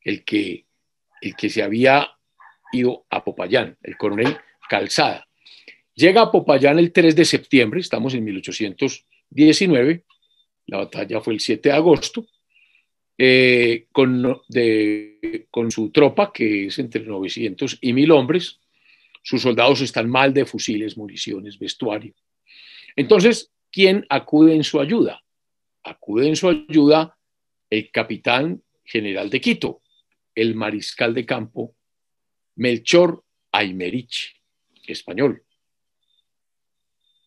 el 0.00 0.24
que, 0.24 0.66
el 1.20 1.36
que 1.36 1.48
se 1.48 1.62
había 1.62 2.10
ido 2.72 3.06
a 3.10 3.24
Popayán, 3.24 3.78
el 3.82 3.96
coronel 3.96 4.36
Calzada. 4.68 5.28
Llega 5.94 6.22
a 6.22 6.32
Popayán 6.32 6.78
el 6.78 6.92
3 6.92 7.14
de 7.14 7.24
septiembre, 7.24 7.80
estamos 7.80 8.14
en 8.14 8.24
1819, 8.24 10.04
la 10.66 10.78
batalla 10.78 11.20
fue 11.20 11.34
el 11.34 11.40
7 11.40 11.68
de 11.68 11.74
agosto, 11.74 12.26
eh, 13.16 13.86
con, 13.92 14.42
con 15.50 15.70
su 15.70 15.90
tropa, 15.90 16.32
que 16.32 16.66
es 16.66 16.78
entre 16.78 17.04
900 17.04 17.78
y 17.80 17.92
1000 17.92 18.10
hombres. 18.10 18.60
Sus 19.22 19.42
soldados 19.42 19.80
están 19.82 20.10
mal 20.10 20.34
de 20.34 20.44
fusiles, 20.44 20.96
municiones, 20.96 21.58
vestuario. 21.58 22.12
Entonces, 22.96 23.50
¿quién 23.70 24.04
acude 24.08 24.54
en 24.54 24.64
su 24.64 24.80
ayuda? 24.80 25.22
Acude 25.84 26.28
en 26.28 26.36
su 26.36 26.48
ayuda 26.48 27.16
el 27.74 27.90
capitán 27.90 28.62
general 28.84 29.30
de 29.30 29.40
Quito, 29.40 29.82
el 30.34 30.54
mariscal 30.54 31.14
de 31.14 31.26
campo 31.26 31.74
Melchor 32.56 33.24
Aymerich, 33.52 34.40
español. 34.86 35.42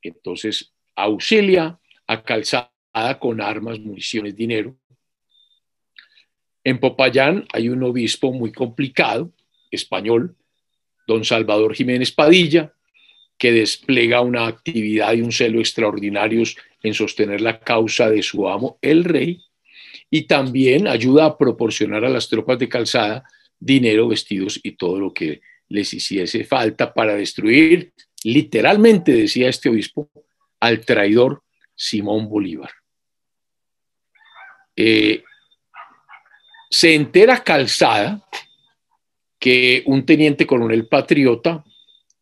Entonces, 0.01 0.73
auxilia 0.95 1.79
a 2.07 2.23
Calzada 2.23 3.19
con 3.19 3.41
armas, 3.41 3.79
municiones, 3.79 4.35
dinero. 4.35 4.77
En 6.63 6.79
Popayán 6.79 7.45
hay 7.53 7.69
un 7.69 7.83
obispo 7.83 8.31
muy 8.31 8.51
complicado, 8.51 9.33
español, 9.69 10.35
don 11.07 11.23
Salvador 11.25 11.75
Jiménez 11.75 12.11
Padilla, 12.11 12.73
que 13.37 13.51
despliega 13.51 14.21
una 14.21 14.47
actividad 14.47 15.13
y 15.13 15.21
un 15.21 15.31
celo 15.31 15.59
extraordinarios 15.59 16.57
en 16.81 16.93
sostener 16.93 17.41
la 17.41 17.59
causa 17.59 18.09
de 18.09 18.23
su 18.23 18.47
amo, 18.47 18.79
el 18.81 19.03
rey, 19.03 19.46
y 20.09 20.23
también 20.27 20.87
ayuda 20.87 21.25
a 21.25 21.37
proporcionar 21.37 22.05
a 22.05 22.09
las 22.09 22.27
tropas 22.29 22.59
de 22.59 22.69
calzada 22.69 23.23
dinero, 23.59 24.07
vestidos 24.07 24.59
y 24.63 24.71
todo 24.71 24.99
lo 24.99 25.13
que 25.13 25.41
les 25.69 25.93
hiciese 25.93 26.43
falta 26.43 26.93
para 26.93 27.15
destruir, 27.15 27.93
literalmente, 28.23 29.11
decía 29.11 29.49
este 29.49 29.69
obispo, 29.69 30.09
al 30.59 30.85
traidor 30.85 31.43
Simón 31.75 32.29
Bolívar. 32.29 32.71
Eh, 34.75 35.23
se 36.69 36.93
entera 36.93 37.43
Calzada 37.43 38.23
que 39.39 39.83
un 39.85 40.05
teniente 40.05 40.45
coronel 40.45 40.87
patriota 40.87 41.63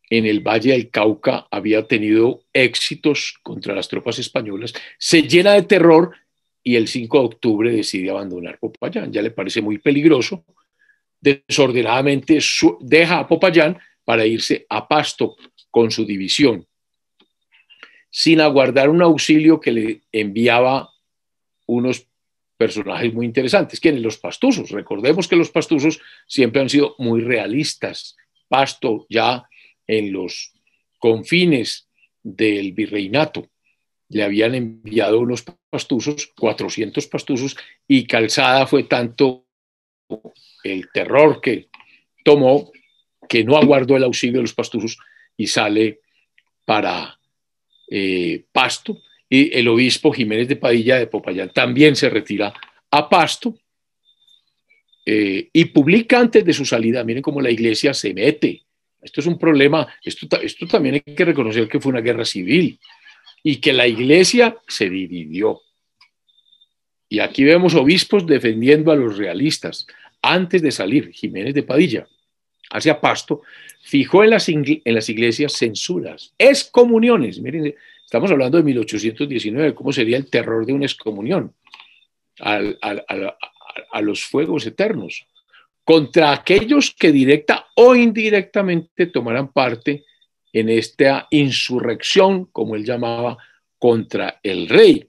en 0.08 0.26
el 0.26 0.40
Valle 0.40 0.72
del 0.72 0.90
Cauca 0.90 1.46
había 1.50 1.86
tenido 1.86 2.44
éxitos 2.52 3.38
contra 3.42 3.74
las 3.74 3.88
tropas 3.88 4.18
españolas, 4.18 4.72
se 4.98 5.22
llena 5.22 5.52
de 5.52 5.62
terror 5.62 6.14
y 6.66 6.74
el 6.74 6.88
5 6.88 7.20
de 7.20 7.24
octubre 7.24 7.70
decide 7.70 8.10
abandonar 8.10 8.58
Popayán. 8.58 9.12
Ya 9.12 9.22
le 9.22 9.30
parece 9.30 9.62
muy 9.62 9.78
peligroso. 9.78 10.44
Desordenadamente 11.20 12.40
deja 12.80 13.20
a 13.20 13.28
Popayán 13.28 13.78
para 14.04 14.26
irse 14.26 14.66
a 14.68 14.88
Pasto 14.88 15.36
con 15.70 15.92
su 15.92 16.04
división, 16.04 16.66
sin 18.10 18.40
aguardar 18.40 18.90
un 18.90 19.00
auxilio 19.00 19.60
que 19.60 19.70
le 19.70 20.00
enviaba 20.10 20.90
unos 21.66 22.08
personajes 22.56 23.14
muy 23.14 23.26
interesantes. 23.26 23.78
¿Quiénes? 23.78 24.02
Los 24.02 24.18
pastusos. 24.18 24.70
Recordemos 24.70 25.28
que 25.28 25.36
los 25.36 25.50
pastusos 25.50 26.00
siempre 26.26 26.62
han 26.62 26.68
sido 26.68 26.96
muy 26.98 27.20
realistas. 27.20 28.16
Pasto 28.48 29.06
ya 29.08 29.48
en 29.86 30.12
los 30.12 30.52
confines 30.98 31.88
del 32.24 32.72
virreinato 32.72 33.50
le 34.08 34.22
habían 34.22 34.54
enviado 34.54 35.20
unos 35.20 35.44
pastusos, 35.70 36.32
400 36.36 37.06
pastusos, 37.06 37.56
y 37.88 38.06
Calzada 38.06 38.66
fue 38.66 38.84
tanto 38.84 39.46
el 40.62 40.88
terror 40.92 41.40
que 41.40 41.68
tomó 42.24 42.70
que 43.28 43.44
no 43.44 43.56
aguardó 43.56 43.96
el 43.96 44.04
auxilio 44.04 44.38
de 44.38 44.42
los 44.42 44.54
pastusos 44.54 44.98
y 45.36 45.46
sale 45.46 46.00
para 46.64 47.18
eh, 47.90 48.44
Pasto. 48.52 48.98
Y 49.28 49.56
el 49.56 49.66
obispo 49.66 50.12
Jiménez 50.12 50.46
de 50.46 50.56
Padilla 50.56 50.98
de 50.98 51.08
Popayán 51.08 51.50
también 51.52 51.96
se 51.96 52.08
retira 52.08 52.54
a 52.90 53.08
Pasto 53.08 53.58
eh, 55.04 55.48
y 55.52 55.64
publica 55.66 56.20
antes 56.20 56.44
de 56.44 56.52
su 56.52 56.64
salida, 56.64 57.02
miren 57.02 57.22
cómo 57.22 57.40
la 57.40 57.50
iglesia 57.50 57.92
se 57.92 58.14
mete. 58.14 58.62
Esto 59.02 59.20
es 59.20 59.26
un 59.26 59.38
problema, 59.38 59.86
esto, 60.02 60.26
esto 60.40 60.66
también 60.66 60.96
hay 60.96 61.14
que 61.14 61.24
reconocer 61.24 61.68
que 61.68 61.80
fue 61.80 61.90
una 61.90 62.00
guerra 62.00 62.24
civil 62.24 62.78
y 63.48 63.58
que 63.58 63.72
la 63.72 63.86
iglesia 63.86 64.58
se 64.66 64.90
dividió. 64.90 65.62
Y 67.08 67.20
aquí 67.20 67.44
vemos 67.44 67.76
obispos 67.76 68.26
defendiendo 68.26 68.90
a 68.90 68.96
los 68.96 69.16
realistas. 69.18 69.86
Antes 70.20 70.62
de 70.62 70.72
salir, 70.72 71.12
Jiménez 71.12 71.54
de 71.54 71.62
Padilla 71.62 72.08
hacia 72.70 73.00
Pasto, 73.00 73.42
fijó 73.82 74.24
en 74.24 74.30
las, 74.30 74.48
en 74.48 74.82
las 74.84 75.08
iglesias 75.08 75.52
censuras, 75.52 76.34
excomuniones. 76.36 77.38
Miren, 77.38 77.72
estamos 78.04 78.32
hablando 78.32 78.58
de 78.58 78.64
1819, 78.64 79.76
¿cómo 79.76 79.92
sería 79.92 80.16
el 80.16 80.28
terror 80.28 80.66
de 80.66 80.72
una 80.72 80.86
excomunión? 80.86 81.54
a 82.40 84.00
los 84.02 84.24
fuegos 84.24 84.66
eternos, 84.66 85.24
contra 85.84 86.32
aquellos 86.32 86.90
que 86.90 87.12
directa 87.12 87.68
o 87.76 87.94
indirectamente 87.94 89.06
tomaran 89.06 89.52
parte 89.52 90.04
en 90.56 90.70
esta 90.70 91.28
insurrección, 91.30 92.46
como 92.46 92.76
él 92.76 92.84
llamaba, 92.86 93.36
contra 93.78 94.40
el 94.42 94.70
rey. 94.70 95.06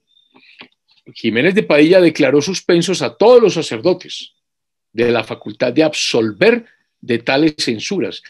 Jiménez 1.14 1.56
de 1.56 1.64
Padilla 1.64 2.02
declaró 2.02 2.42
suspensos 2.42 3.02
a 3.02 3.16
todos 3.16 3.42
los 3.42 3.54
sacerdotes 3.54 4.34
de 4.92 5.10
la 5.10 5.24
facultad 5.24 5.72
de 5.72 5.84
absolver 5.84 6.66
de 7.00 7.20
tales 7.20 7.56
censuras 7.60 8.24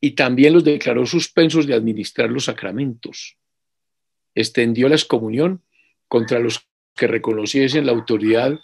y 0.00 0.12
también 0.16 0.52
los 0.52 0.64
declaró 0.64 1.06
suspensos 1.06 1.64
de 1.68 1.74
administrar 1.74 2.28
los 2.28 2.46
sacramentos. 2.46 3.36
Extendió 4.34 4.88
la 4.88 4.96
excomunión 4.96 5.62
contra 6.08 6.40
los 6.40 6.66
que 6.96 7.06
reconociesen 7.06 7.86
la 7.86 7.92
autoridad 7.92 8.58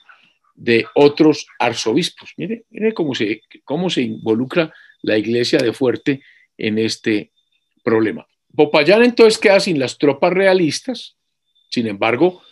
de 0.57 0.85
otros 0.97 1.47
arzobispos. 1.61 2.33
Mire, 2.37 2.65
mire 2.71 2.93
cómo 2.93 3.15
se, 3.15 3.43
cómo 3.63 3.89
se 3.89 4.03
involucra 4.03 4.75
la 5.01 5.17
iglesia 5.17 5.61
de 5.61 5.73
fuerte 5.73 6.25
en 6.59 6.79
este 6.79 7.31
problema. 7.83 8.27
Popayán 8.55 9.03
entonces 9.03 9.39
queda 9.39 9.61
sin 9.61 9.79
las 9.79 9.99
tropas 9.99 10.33
realistas, 10.33 11.17
sin 11.69 11.87
embargo, 11.87 12.43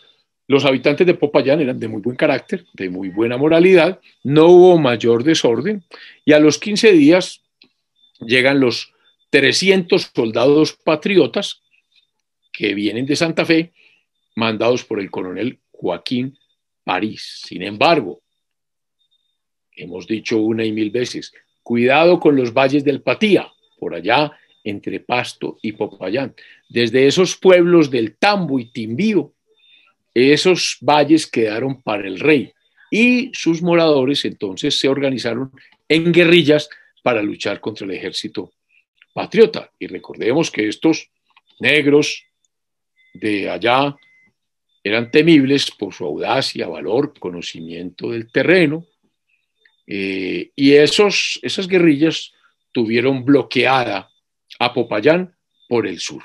los 0.46 0.64
habitantes 0.64 1.06
de 1.06 1.14
Popayán 1.14 1.60
eran 1.60 1.78
de 1.78 1.88
muy 1.88 2.00
buen 2.00 2.16
carácter, 2.16 2.64
de 2.72 2.88
muy 2.88 3.10
buena 3.10 3.36
moralidad, 3.36 4.00
no 4.24 4.46
hubo 4.46 4.78
mayor 4.78 5.22
desorden 5.22 5.84
y 6.24 6.32
a 6.32 6.38
los 6.38 6.58
15 6.58 6.92
días 6.92 7.42
llegan 8.20 8.60
los 8.60 8.94
300 9.30 10.10
soldados 10.14 10.72
patriotas 10.72 11.60
que 12.52 12.74
vienen 12.74 13.04
de 13.04 13.16
Santa 13.16 13.44
Fe, 13.44 13.72
mandados 14.36 14.84
por 14.84 15.00
el 15.00 15.10
coronel 15.10 15.58
Joaquín 15.70 16.38
París. 16.82 17.42
Sin 17.46 17.62
embargo, 17.62 18.22
hemos 19.72 20.06
dicho 20.06 20.38
una 20.38 20.64
y 20.64 20.72
mil 20.72 20.90
veces, 20.90 21.32
cuidado 21.62 22.18
con 22.18 22.36
los 22.36 22.54
valles 22.54 22.84
del 22.84 23.02
Patía, 23.02 23.52
por 23.78 23.94
allá 23.94 24.32
entre 24.64 25.00
Pasto 25.00 25.58
y 25.62 25.72
Popayán. 25.72 26.34
Desde 26.68 27.06
esos 27.06 27.36
pueblos 27.36 27.90
del 27.90 28.16
Tambo 28.16 28.58
y 28.58 28.66
Timbío, 28.66 29.32
esos 30.14 30.78
valles 30.80 31.26
quedaron 31.26 31.82
para 31.82 32.06
el 32.06 32.18
rey 32.18 32.52
y 32.90 33.30
sus 33.34 33.62
moradores 33.62 34.24
entonces 34.24 34.78
se 34.78 34.88
organizaron 34.88 35.52
en 35.88 36.12
guerrillas 36.12 36.68
para 37.02 37.22
luchar 37.22 37.60
contra 37.60 37.86
el 37.86 37.92
ejército 37.92 38.52
patriota. 39.12 39.70
Y 39.78 39.86
recordemos 39.86 40.50
que 40.50 40.68
estos 40.68 41.10
negros 41.60 42.24
de 43.14 43.50
allá 43.50 43.96
eran 44.82 45.10
temibles 45.10 45.70
por 45.70 45.92
su 45.92 46.04
audacia, 46.04 46.66
valor, 46.66 47.18
conocimiento 47.18 48.10
del 48.10 48.30
terreno, 48.30 48.86
eh, 49.86 50.50
y 50.54 50.74
esos, 50.74 51.38
esas 51.42 51.66
guerrillas 51.66 52.32
tuvieron 52.72 53.24
bloqueada 53.24 54.10
a 54.58 54.72
Popayán 54.72 55.36
por 55.68 55.86
el 55.86 56.00
sur. 56.00 56.22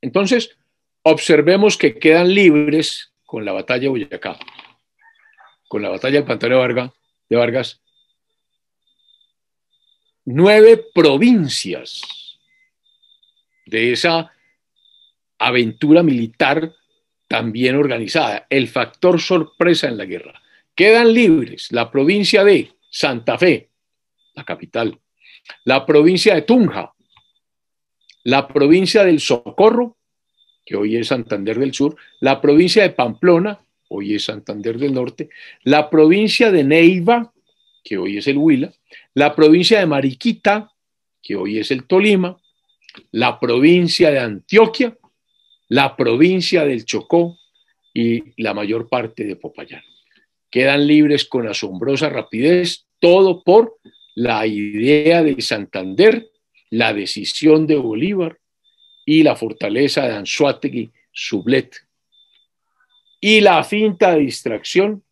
Entonces, 0.00 0.56
observemos 1.02 1.76
que 1.76 1.98
quedan 1.98 2.34
libres 2.34 3.12
con 3.24 3.44
la 3.44 3.52
batalla 3.52 3.82
de 3.82 3.88
Boyacá, 3.88 4.38
con 5.68 5.82
la 5.82 5.88
batalla 5.88 6.16
del 6.16 6.24
Pantano 6.24 6.56
de 6.56 6.60
Vargas, 6.60 6.90
de 7.28 7.36
Vargas 7.36 7.80
nueve 10.24 10.84
provincias 10.94 12.38
de 13.66 13.92
esa 13.92 14.32
aventura 15.38 16.02
militar 16.02 16.74
también 17.28 17.76
organizada, 17.76 18.46
el 18.50 18.68
factor 18.68 19.20
sorpresa 19.20 19.88
en 19.88 19.96
la 19.96 20.04
guerra. 20.04 20.42
Quedan 20.74 21.14
libres 21.14 21.70
la 21.70 21.90
provincia 21.90 22.42
de 22.42 22.72
Santa 22.90 23.38
Fe, 23.38 23.70
la 24.34 24.44
capital, 24.44 24.98
la 25.64 25.84
provincia 25.84 26.34
de 26.34 26.42
Tunja, 26.42 26.92
la 28.24 28.46
provincia 28.48 29.04
del 29.04 29.20
Socorro, 29.20 29.96
que 30.64 30.76
hoy 30.76 30.96
es 30.96 31.08
Santander 31.08 31.58
del 31.58 31.74
Sur, 31.74 31.96
la 32.20 32.40
provincia 32.40 32.82
de 32.82 32.90
Pamplona, 32.90 33.60
hoy 33.88 34.14
es 34.14 34.24
Santander 34.24 34.78
del 34.78 34.94
Norte, 34.94 35.30
la 35.64 35.90
provincia 35.90 36.50
de 36.50 36.64
Neiva, 36.64 37.32
que 37.82 37.98
hoy 37.98 38.18
es 38.18 38.26
el 38.28 38.36
Huila, 38.36 38.72
la 39.14 39.34
provincia 39.34 39.80
de 39.80 39.86
Mariquita, 39.86 40.70
que 41.22 41.36
hoy 41.36 41.58
es 41.58 41.70
el 41.70 41.86
Tolima, 41.86 42.40
la 43.12 43.38
provincia 43.38 44.10
de 44.10 44.18
Antioquia, 44.18 44.96
la 45.68 45.96
provincia 45.96 46.64
del 46.64 46.84
Chocó 46.84 47.38
y 47.94 48.40
la 48.42 48.54
mayor 48.54 48.88
parte 48.88 49.24
de 49.24 49.36
Popayán. 49.36 49.82
Quedan 50.50 50.86
libres 50.86 51.24
con 51.24 51.46
asombrosa 51.46 52.08
rapidez, 52.08 52.86
todo 52.98 53.42
por 53.42 53.78
la 54.14 54.46
idea 54.46 55.22
de 55.22 55.40
Santander, 55.40 56.30
la 56.70 56.92
decisión 56.92 57.66
de 57.66 57.76
Bolívar 57.76 58.38
y 59.04 59.22
la 59.22 59.36
fortaleza 59.36 60.06
de 60.06 60.14
Anzuategui, 60.14 60.90
Sublet, 61.12 61.76
y 63.20 63.40
la 63.40 63.62
finta 63.64 64.12
de 64.12 64.20
distracción 64.20 65.02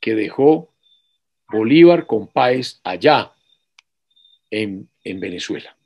que 0.00 0.14
dejó 0.14 0.74
Bolívar 1.48 2.06
con 2.06 2.26
Páez 2.26 2.80
allá 2.82 3.32
en, 4.50 4.88
en 5.04 5.20
Venezuela. 5.20 5.76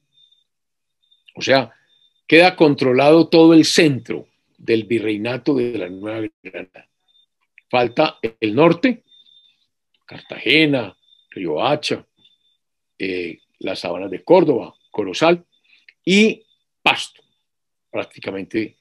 O 1.35 1.43
sea, 1.43 1.73
queda 2.27 2.57
controlado 2.57 3.29
todo 3.29 3.55
el 3.55 3.65
centro 3.65 4.27
del 4.57 4.85
virreinato 4.85 5.55
de 5.55 5.79
la 5.79 5.89
Nueva 5.89 6.29
Granada. 6.43 6.89
Falta 7.71 8.19
el 8.41 8.55
norte, 8.55 9.05
Cartagena, 10.05 10.97
Río 11.39 11.65
Hacha, 11.65 12.05
eh, 12.99 13.39
las 13.61 13.81
sabanas 13.81 14.11
de 14.11 14.25
Córdoba, 14.25 14.75
Corozal 14.91 15.45
y 16.05 16.43
Pasto. 16.83 17.23
Prácticamente 17.91 18.77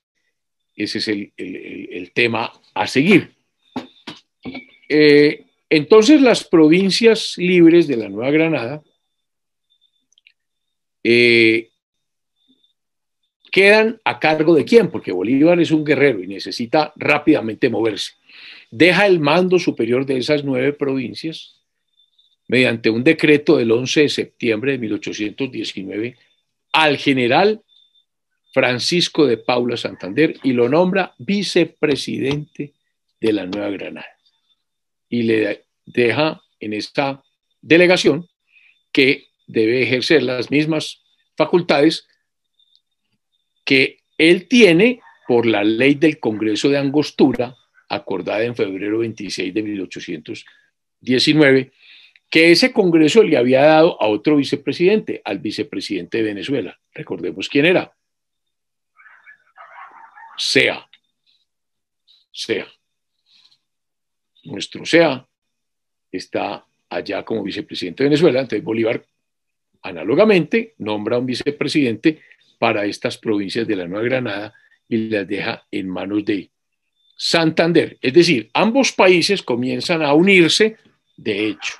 ese 0.76 0.98
es 0.98 1.08
el, 1.08 2.12
tema 2.13 2.52
a 2.74 2.88
seguir. 2.88 3.32
Eh, 4.89 5.46
entonces 5.70 6.22
las 6.22 6.43
provincias 6.43 7.36
libres 7.38 7.88
de 7.88 7.98
la 7.98 8.10
Nueva 8.10 8.32
Granada 8.32 8.84
eh, 11.04 11.70
quedan 13.52 14.00
a 14.04 14.20
cargo 14.20 14.56
de 14.56 14.65
quién, 14.65 14.89
porque 14.89 15.12
Bolívar 15.12 15.60
es 15.60 15.72
un 15.72 15.84
guerrero 15.84 16.24
y 16.24 16.28
necesita 16.28 16.93
rápidamente 16.96 17.70
moverse. 17.70 18.13
Deja 18.70 19.06
el 19.06 19.20
mando 19.20 19.58
superior 19.60 20.06
de 20.06 20.17
esas 20.17 20.43
nueve 20.43 20.74
provincias 20.74 21.57
mediante 22.47 22.89
un 22.89 23.03
decreto 23.03 23.57
del 23.57 23.71
11 23.71 24.01
de 24.01 24.10
septiembre 24.10 24.71
de 24.73 24.77
1819 24.77 26.17
al 26.71 26.97
general 26.97 27.62
Francisco 28.53 29.27
de 29.27 29.38
Paula 29.38 29.77
Santander 29.77 30.36
y 30.43 30.53
lo 30.53 30.69
nombra 30.69 31.13
vicepresidente 31.17 32.73
de 33.19 33.33
la 33.33 33.45
Nueva 33.45 33.69
Granada. 33.69 34.07
Y 35.10 35.23
le 35.23 35.65
deja 35.86 36.41
en 36.60 36.73
esta 36.73 37.23
delegación 37.62 38.27
que 38.91 39.27
debe 39.45 39.83
ejercer 39.83 40.23
las 40.23 40.49
mismas 40.49 41.03
facultades 41.36 42.07
que 43.63 43.99
él 44.17 44.47
tiene 44.47 45.01
por 45.27 45.45
la 45.45 45.63
ley 45.63 45.93
del 45.95 46.19
Congreso 46.19 46.69
de 46.69 46.77
Angostura, 46.77 47.55
acordada 47.89 48.43
en 48.43 48.55
febrero 48.55 48.99
26 48.99 49.53
de 49.53 49.62
1819, 49.62 51.71
que 52.29 52.51
ese 52.51 52.73
Congreso 52.73 53.23
le 53.23 53.37
había 53.37 53.63
dado 53.63 54.01
a 54.01 54.07
otro 54.07 54.35
vicepresidente, 54.35 55.21
al 55.23 55.39
vicepresidente 55.39 56.17
de 56.17 56.23
Venezuela. 56.23 56.79
Recordemos 56.93 57.47
quién 57.47 57.65
era. 57.65 57.93
Sea. 60.37 60.87
Sea 62.31 62.67
nuestro 64.47 64.85
SEA 64.85 65.25
está 66.11 66.65
allá 66.89 67.23
como 67.23 67.43
vicepresidente 67.43 68.03
de 68.03 68.09
Venezuela, 68.09 68.39
entonces 68.39 68.63
Bolívar 68.63 69.05
análogamente 69.83 70.73
nombra 70.79 71.19
un 71.19 71.25
vicepresidente 71.25 72.21
para 72.57 72.85
estas 72.85 73.17
provincias 73.17 73.67
de 73.67 73.75
la 73.75 73.87
Nueva 73.87 74.05
Granada 74.05 74.53
y 74.89 75.09
las 75.09 75.27
deja 75.27 75.65
en 75.69 75.89
manos 75.89 76.25
de 76.25 76.49
Santander. 77.15 77.97
Es 78.01 78.13
decir, 78.13 78.49
ambos 78.53 78.91
países 78.91 79.43
comienzan 79.43 80.01
a 80.01 80.13
unirse, 80.13 80.77
de 81.17 81.47
hecho, 81.47 81.73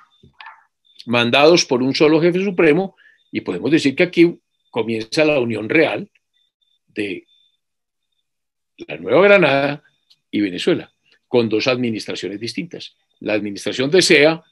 mandados 1.08 1.66
por 1.66 1.82
un 1.82 1.96
solo 1.96 2.22
jefe 2.22 2.44
supremo, 2.44 2.96
y 3.32 3.42
podemos 3.42 3.72
decir 3.72 3.96
que 3.96 4.04
aquí 4.04 4.40
comienza 4.70 5.26
la 5.26 5.40
unión 5.40 5.70
real 5.70 6.10
de 6.88 7.26
la 8.78 8.98
Nueva 8.98 9.24
Granada 9.24 9.84
y 10.30 10.42
Venezuela 10.42 10.92
con 11.28 11.50
dos 11.50 11.68
administraciones 11.68 12.40
distintas. 12.40 12.96
La 13.20 13.34
administración 13.34 13.90
de 13.90 14.02
SEA 14.02 14.44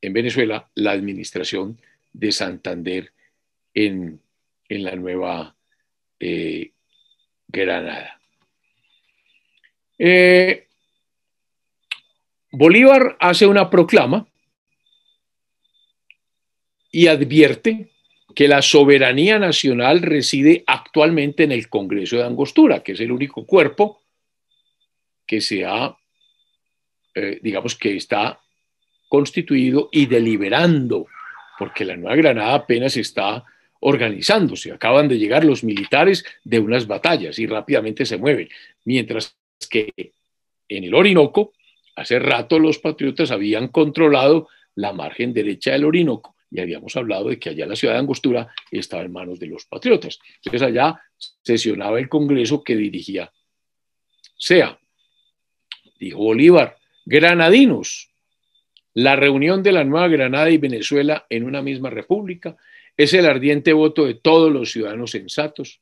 en 0.00 0.12
Venezuela, 0.12 0.70
la 0.74 0.92
administración 0.92 1.80
de 2.12 2.32
Santander 2.32 3.12
en, 3.74 4.20
la 4.68 4.96
Nueva 4.96 5.56
eh, 6.20 6.72
Granada. 7.48 8.20
Eh, 9.98 10.68
Bolívar 12.52 13.16
hace 13.20 13.46
una 13.46 13.68
proclama 13.68 14.27
y 16.90 17.06
advierte 17.06 17.90
que 18.34 18.48
la 18.48 18.62
soberanía 18.62 19.38
nacional 19.38 20.02
reside 20.02 20.62
actualmente 20.66 21.44
en 21.44 21.52
el 21.52 21.68
Congreso 21.68 22.16
de 22.16 22.24
Angostura, 22.24 22.82
que 22.82 22.92
es 22.92 23.00
el 23.00 23.10
único 23.10 23.44
cuerpo 23.46 24.02
que 25.26 25.40
se 25.40 25.64
ha, 25.64 25.96
eh, 27.14 27.38
digamos 27.42 27.74
que 27.74 27.96
está 27.96 28.40
constituido 29.08 29.88
y 29.90 30.06
deliberando, 30.06 31.06
porque 31.58 31.84
la 31.84 31.96
Nueva 31.96 32.16
Granada 32.16 32.54
apenas 32.54 32.96
está 32.96 33.44
organizándose. 33.80 34.72
Acaban 34.72 35.08
de 35.08 35.18
llegar 35.18 35.44
los 35.44 35.64
militares 35.64 36.24
de 36.44 36.58
unas 36.58 36.86
batallas 36.86 37.38
y 37.38 37.46
rápidamente 37.46 38.06
se 38.06 38.18
mueven, 38.18 38.48
mientras 38.84 39.36
que 39.68 39.92
en 40.68 40.84
el 40.84 40.94
Orinoco, 40.94 41.52
hace 41.96 42.18
rato 42.18 42.58
los 42.58 42.78
patriotas 42.78 43.30
habían 43.30 43.68
controlado 43.68 44.48
la 44.74 44.92
margen 44.92 45.32
derecha 45.32 45.72
del 45.72 45.86
Orinoco 45.86 46.36
y 46.50 46.60
habíamos 46.60 46.96
hablado 46.96 47.28
de 47.28 47.38
que 47.38 47.50
allá 47.50 47.66
la 47.66 47.76
ciudad 47.76 47.94
de 47.94 48.00
Angostura 48.00 48.52
estaba 48.70 49.02
en 49.02 49.12
manos 49.12 49.38
de 49.38 49.46
los 49.46 49.66
patriotas. 49.66 50.18
Entonces 50.36 50.62
allá 50.62 51.00
sesionaba 51.42 51.98
el 51.98 52.08
Congreso 52.08 52.62
que 52.62 52.76
dirigía 52.76 53.30
SEA 54.36 54.78
dijo 55.98 56.18
Bolívar, 56.18 56.76
granadinos, 57.04 58.10
la 58.94 59.16
reunión 59.16 59.62
de 59.62 59.72
la 59.72 59.84
Nueva 59.84 60.08
Granada 60.08 60.50
y 60.50 60.58
Venezuela 60.58 61.26
en 61.28 61.44
una 61.44 61.62
misma 61.62 61.90
república 61.90 62.56
es 62.96 63.12
el 63.14 63.26
ardiente 63.26 63.72
voto 63.72 64.06
de 64.06 64.14
todos 64.14 64.50
los 64.52 64.72
ciudadanos 64.72 65.12
sensatos 65.12 65.80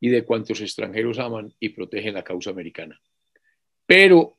y 0.00 0.08
de 0.08 0.24
cuantos 0.24 0.60
extranjeros 0.60 1.18
aman 1.18 1.52
y 1.60 1.70
protegen 1.70 2.14
la 2.14 2.22
causa 2.22 2.50
americana. 2.50 3.00
Pero 3.84 4.38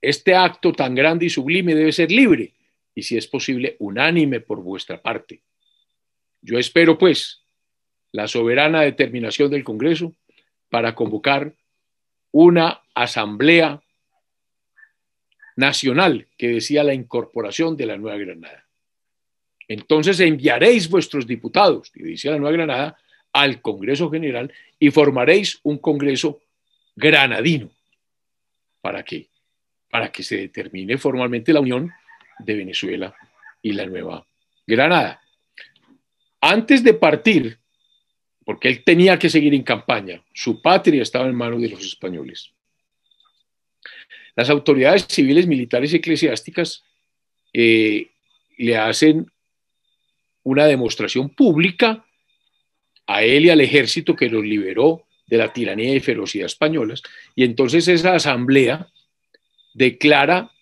este 0.00 0.34
acto 0.34 0.72
tan 0.72 0.94
grande 0.94 1.26
y 1.26 1.30
sublime 1.30 1.74
debe 1.74 1.92
ser 1.92 2.10
libre 2.10 2.54
y 2.98 3.02
si 3.04 3.16
es 3.16 3.28
posible 3.28 3.76
unánime 3.78 4.40
por 4.40 4.60
vuestra 4.60 5.00
parte. 5.00 5.44
Yo 6.42 6.58
espero, 6.58 6.98
pues, 6.98 7.44
la 8.10 8.26
soberana 8.26 8.80
determinación 8.80 9.52
del 9.52 9.62
Congreso 9.62 10.16
para 10.68 10.96
convocar 10.96 11.54
una 12.32 12.82
asamblea 12.94 13.80
nacional 15.54 16.26
que 16.36 16.48
decía 16.48 16.82
la 16.82 16.92
incorporación 16.92 17.76
de 17.76 17.86
la 17.86 17.96
Nueva 17.96 18.18
Granada. 18.18 18.66
Entonces 19.68 20.18
enviaréis 20.18 20.90
vuestros 20.90 21.24
diputados, 21.24 21.92
y 21.94 22.02
decía 22.02 22.32
la 22.32 22.38
Nueva 22.38 22.56
Granada, 22.56 22.98
al 23.32 23.62
Congreso 23.62 24.10
General 24.10 24.52
y 24.76 24.90
formaréis 24.90 25.60
un 25.62 25.78
Congreso 25.78 26.40
granadino. 26.96 27.70
¿Para 28.80 29.04
qué? 29.04 29.28
Para 29.88 30.10
que 30.10 30.24
se 30.24 30.36
determine 30.38 30.98
formalmente 30.98 31.52
la 31.52 31.60
unión 31.60 31.92
de 32.38 32.54
Venezuela 32.54 33.14
y 33.62 33.72
la 33.72 33.86
Nueva 33.86 34.26
Granada. 34.66 35.20
Antes 36.40 36.84
de 36.84 36.94
partir, 36.94 37.58
porque 38.44 38.68
él 38.68 38.84
tenía 38.84 39.18
que 39.18 39.28
seguir 39.28 39.54
en 39.54 39.62
campaña, 39.62 40.22
su 40.32 40.62
patria 40.62 41.02
estaba 41.02 41.26
en 41.26 41.34
manos 41.34 41.60
de 41.60 41.68
los 41.68 41.84
españoles. 41.84 42.52
Las 44.36 44.50
autoridades 44.50 45.06
civiles, 45.08 45.46
militares 45.46 45.92
y 45.92 45.96
eclesiásticas 45.96 46.84
eh, 47.52 48.10
le 48.56 48.76
hacen 48.76 49.30
una 50.44 50.66
demostración 50.66 51.30
pública 51.30 52.04
a 53.06 53.22
él 53.22 53.46
y 53.46 53.50
al 53.50 53.60
ejército 53.60 54.14
que 54.14 54.28
los 54.28 54.44
liberó 54.44 55.06
de 55.26 55.38
la 55.38 55.52
tiranía 55.52 55.94
y 55.94 56.00
ferocidad 56.00 56.46
españolas. 56.46 57.02
Y 57.34 57.44
entonces 57.44 57.88
esa 57.88 58.14
asamblea 58.14 58.88
declara 59.74 60.52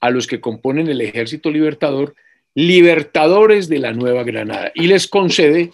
a 0.00 0.10
los 0.10 0.26
que 0.26 0.40
componen 0.40 0.88
el 0.88 1.00
ejército 1.00 1.50
libertador 1.50 2.14
libertadores 2.54 3.68
de 3.68 3.78
la 3.78 3.92
Nueva 3.92 4.24
Granada 4.24 4.72
y 4.74 4.86
les 4.86 5.06
concede, 5.06 5.72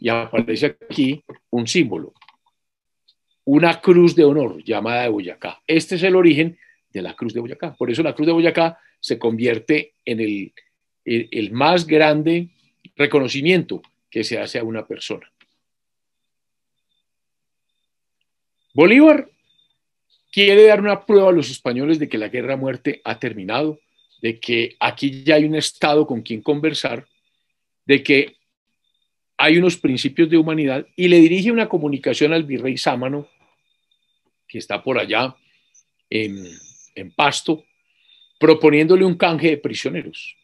y 0.00 0.08
aparece 0.08 0.66
aquí, 0.66 1.22
un 1.50 1.66
símbolo, 1.66 2.12
una 3.44 3.80
cruz 3.80 4.14
de 4.16 4.24
honor 4.24 4.62
llamada 4.64 5.02
de 5.02 5.08
Boyacá. 5.08 5.62
Este 5.66 5.94
es 5.94 6.02
el 6.02 6.16
origen 6.16 6.58
de 6.92 7.02
la 7.02 7.14
cruz 7.14 7.32
de 7.32 7.40
Boyacá. 7.40 7.74
Por 7.74 7.90
eso 7.90 8.02
la 8.02 8.14
cruz 8.14 8.26
de 8.26 8.32
Boyacá 8.32 8.78
se 9.00 9.18
convierte 9.18 9.94
en 10.04 10.20
el, 10.20 10.52
el 11.04 11.52
más 11.52 11.86
grande 11.86 12.48
reconocimiento 12.96 13.82
que 14.10 14.24
se 14.24 14.38
hace 14.38 14.58
a 14.58 14.64
una 14.64 14.86
persona. 14.86 15.30
Bolívar 18.74 19.28
quiere 20.36 20.66
dar 20.66 20.82
una 20.82 21.06
prueba 21.06 21.30
a 21.30 21.32
los 21.32 21.48
españoles 21.48 21.98
de 21.98 22.10
que 22.10 22.18
la 22.18 22.28
guerra 22.28 22.52
a 22.52 22.58
muerte 22.58 23.00
ha 23.04 23.18
terminado, 23.18 23.80
de 24.20 24.38
que 24.38 24.76
aquí 24.78 25.24
ya 25.24 25.36
hay 25.36 25.46
un 25.46 25.54
Estado 25.54 26.06
con 26.06 26.20
quien 26.20 26.42
conversar, 26.42 27.06
de 27.86 28.02
que 28.02 28.36
hay 29.38 29.56
unos 29.56 29.78
principios 29.78 30.28
de 30.28 30.36
humanidad 30.36 30.86
y 30.94 31.08
le 31.08 31.20
dirige 31.20 31.50
una 31.50 31.70
comunicación 31.70 32.34
al 32.34 32.44
virrey 32.44 32.76
Sámano, 32.76 33.26
que 34.46 34.58
está 34.58 34.82
por 34.82 34.98
allá 34.98 35.34
en, 36.10 36.36
en 36.94 37.12
Pasto, 37.12 37.64
proponiéndole 38.38 39.06
un 39.06 39.16
canje 39.16 39.48
de 39.48 39.56
prisioneros. 39.56 40.36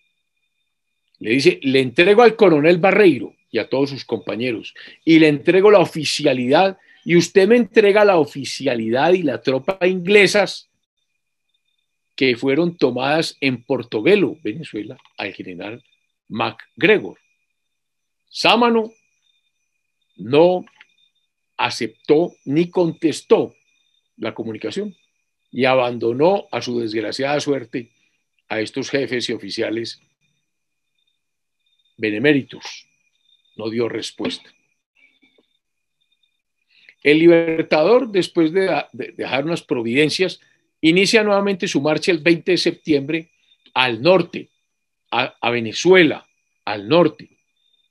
Le 1.18 1.32
dice, 1.32 1.60
le 1.64 1.80
entrego 1.80 2.22
al 2.22 2.34
coronel 2.34 2.78
Barreiro 2.78 3.34
y 3.50 3.58
a 3.58 3.68
todos 3.68 3.90
sus 3.90 4.06
compañeros 4.06 4.72
y 5.04 5.18
le 5.18 5.28
entrego 5.28 5.70
la 5.70 5.80
oficialidad 5.80 6.78
y 7.04 7.16
usted 7.16 7.48
me 7.48 7.56
entrega 7.56 8.04
la 8.04 8.18
oficialidad 8.18 9.12
y 9.12 9.22
la 9.22 9.42
tropa 9.42 9.86
inglesas 9.86 10.70
que 12.14 12.36
fueron 12.36 12.76
tomadas 12.76 13.36
en 13.40 13.64
Portobelo, 13.64 14.36
Venezuela, 14.42 14.96
al 15.16 15.32
general 15.32 15.82
MacGregor. 16.28 17.18
Sámano 18.28 18.92
no 20.16 20.64
aceptó 21.56 22.34
ni 22.44 22.70
contestó 22.70 23.54
la 24.16 24.34
comunicación 24.34 24.96
y 25.50 25.64
abandonó 25.64 26.48
a 26.50 26.62
su 26.62 26.78
desgraciada 26.80 27.40
suerte 27.40 27.92
a 28.48 28.60
estos 28.60 28.90
jefes 28.90 29.28
y 29.28 29.32
oficiales 29.32 30.00
beneméritos. 31.96 32.86
No 33.56 33.68
dio 33.68 33.88
respuesta. 33.88 34.50
El 37.02 37.18
Libertador, 37.18 38.08
después 38.08 38.52
de, 38.52 38.84
dejar 38.92 39.44
unas 39.44 39.62
providencias, 39.62 40.40
inicia 40.80 41.22
nuevamente 41.22 41.68
su 41.68 41.80
marcha 41.80 42.12
el 42.12 42.18
20 42.18 42.52
de 42.52 42.58
septiembre 42.58 43.28
al 43.74 44.02
norte, 44.02 44.48
a, 45.10 45.50
Venezuela, 45.50 46.26
al 46.64 46.88
norte. 46.88 47.28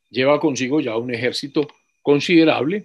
Lleva 0.10 0.40
consigo 0.40 0.82
ya 0.82 0.98
un 0.98 1.14
ejército 1.14 1.68
considerable. 2.02 2.84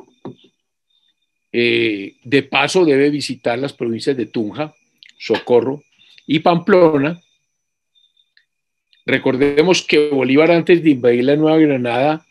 Eh, 1.53 2.17
de 2.23 2.43
paso 2.43 2.85
debe 2.85 3.09
visitar 3.09 3.59
las 3.59 3.73
provincias 3.73 4.17
de 4.17 4.27
Tunja, 4.27 4.75
Socorro 5.19 5.83
y 6.27 6.41
Pamplona, 6.41 7.21
Recordemos 9.07 9.83
que 9.83 10.09
Bolívar 10.09 10.51
antes 10.51 10.83
de 10.83 10.91
invadir 10.91 11.25
la 11.25 11.37
Nueva 11.37 11.59
Granada, 11.59 12.27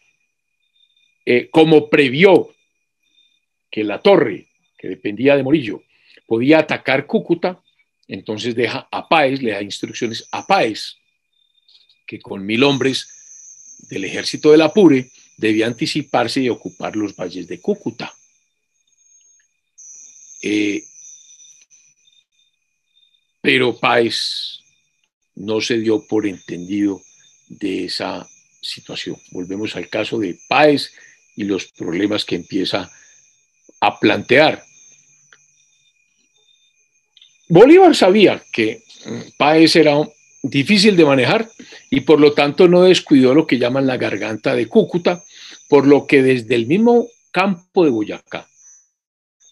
eh, 1.25 1.47
como 1.49 1.89
previó 1.89 2.49
que 3.75 3.83
la 3.83 4.01
torre, 4.01 4.47
que 4.77 4.87
dependía 4.87 5.35
de 5.35 5.43
Morillo, 5.43 5.83
podía 6.25 6.59
atacar 6.59 7.05
Cúcuta, 7.05 7.61
entonces 8.07 8.55
deja 8.55 8.87
a 8.89 9.09
Páez, 9.09 9.41
le 9.41 9.51
da 9.51 9.61
instrucciones 9.61 10.29
a 10.31 10.47
Páez, 10.47 10.95
que 12.07 12.21
con 12.21 12.45
mil 12.45 12.63
hombres 12.63 13.75
del 13.89 14.05
ejército 14.05 14.49
del 14.49 14.61
Apure 14.61 15.11
debía 15.35 15.67
anticiparse 15.67 16.39
y 16.39 16.47
ocupar 16.47 16.95
los 16.95 17.17
valles 17.17 17.49
de 17.49 17.59
Cúcuta. 17.59 18.13
Eh, 20.41 20.81
pero 23.41 23.77
Páez 23.77 24.61
no 25.35 25.59
se 25.59 25.79
dio 25.79 26.07
por 26.07 26.25
entendido 26.25 27.01
de 27.49 27.83
esa 27.83 28.25
situación. 28.61 29.17
Volvemos 29.31 29.75
al 29.75 29.89
caso 29.89 30.17
de 30.17 30.39
Páez 30.47 30.93
y 31.35 31.43
los 31.43 31.65
problemas 31.73 32.23
que 32.23 32.35
empieza 32.35 32.89
a 33.85 33.99
plantear. 33.99 34.63
Bolívar 37.47 37.95
sabía 37.95 38.41
que 38.51 38.83
mm, 39.05 39.19
Páez 39.37 39.75
era 39.75 39.97
difícil 40.41 40.95
de 40.95 41.05
manejar 41.05 41.49
y 41.89 42.01
por 42.01 42.19
lo 42.19 42.33
tanto 42.33 42.67
no 42.67 42.83
descuidó 42.83 43.33
lo 43.33 43.47
que 43.47 43.57
llaman 43.57 43.87
la 43.87 43.97
garganta 43.97 44.55
de 44.55 44.67
Cúcuta, 44.67 45.23
por 45.69 45.87
lo 45.87 46.05
que 46.07 46.21
desde 46.21 46.55
el 46.55 46.67
mismo 46.67 47.07
campo 47.31 47.83
de 47.83 47.91
Boyacá 47.91 48.47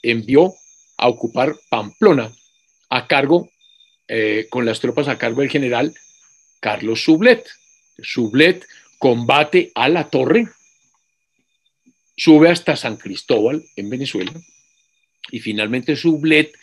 envió 0.01 0.53
a 0.97 1.07
ocupar 1.07 1.55
Pamplona 1.69 2.31
a 2.89 3.07
cargo 3.07 3.49
eh, 4.07 4.47
con 4.49 4.65
las 4.65 4.79
tropas 4.79 5.07
a 5.07 5.17
cargo 5.17 5.41
del 5.41 5.49
general 5.49 5.93
Carlos 6.59 7.03
Sublet. 7.03 7.45
Sublet 8.01 8.65
combate 8.99 9.71
a 9.75 9.89
la 9.89 10.09
torre, 10.09 10.47
sube 12.15 12.49
hasta 12.49 12.75
San 12.75 12.97
Cristóbal 12.97 13.63
en 13.75 13.89
Venezuela 13.89 14.31
y 15.31 15.39
finalmente 15.39 15.95
Sublet 15.95 16.53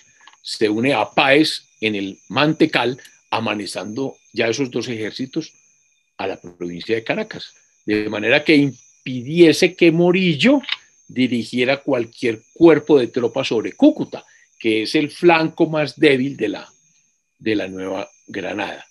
se 0.43 0.69
une 0.69 0.95
a 0.95 1.11
Páez 1.11 1.67
en 1.81 1.95
el 1.95 2.19
Mantecal, 2.29 3.01
amanezando 3.31 4.17
ya 4.33 4.49
esos 4.49 4.71
dos 4.71 4.89
ejércitos 4.89 5.53
a 6.19 6.27
la 6.27 6.41
provincia 6.41 6.95
de 6.95 7.05
Caracas, 7.05 7.55
de 7.87 8.09
manera 8.09 8.45
que 8.45 8.57
impidiese 8.57 9.75
que 9.75 9.91
Morillo 9.91 10.61
dirigiera 11.09 11.83
cualquier 11.83 12.43
cuerpo 12.53 12.99
de 12.99 13.09
tropas 13.09 13.49
sobre 13.49 13.73
Cúcuta, 13.73 14.25
que 14.59 14.83
es 14.83 14.95
el 14.95 15.11
flanco 15.11 15.67
más 15.69 15.99
débil 15.99 16.37
de 16.37 16.49
la 16.49 16.69
de 17.41 17.55
la 17.57 17.67
Nueva 17.67 18.09
Granada. 18.27 18.87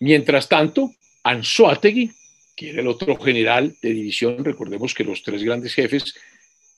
Mientras 0.00 0.48
tanto, 0.48 0.90
Anzuategui, 1.22 2.10
que 2.60 2.68
era 2.68 2.82
el 2.82 2.88
otro 2.88 3.16
general 3.16 3.74
de 3.80 3.88
división, 3.88 4.44
recordemos 4.44 4.92
que 4.92 5.02
los 5.02 5.22
tres 5.22 5.42
grandes 5.42 5.72
jefes 5.72 6.12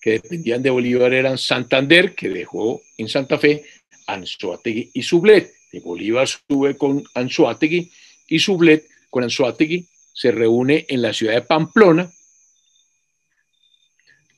que 0.01 0.13
dependían 0.13 0.63
de 0.63 0.71
Bolívar 0.71 1.13
eran 1.13 1.37
Santander, 1.37 2.15
que 2.15 2.29
dejó 2.29 2.81
en 2.99 3.09
Santa 3.09 3.37
Fe, 3.37 3.65
Anzuategui 4.07 4.93
y 4.95 5.03
Sublet. 5.03 5.53
De 5.73 5.81
Bolívar 5.81 6.29
sube 6.29 6.77
con 6.77 7.03
Anzuategui 7.15 7.91
y 8.29 8.39
Sublet 8.39 8.87
con 9.11 9.25
Anzuategui 9.25 9.89
se 10.15 10.31
reúne 10.31 10.87
en 10.89 11.03
la 11.03 11.13
ciudad 11.13 11.35
de 11.35 11.43
Pamplona 11.43 12.09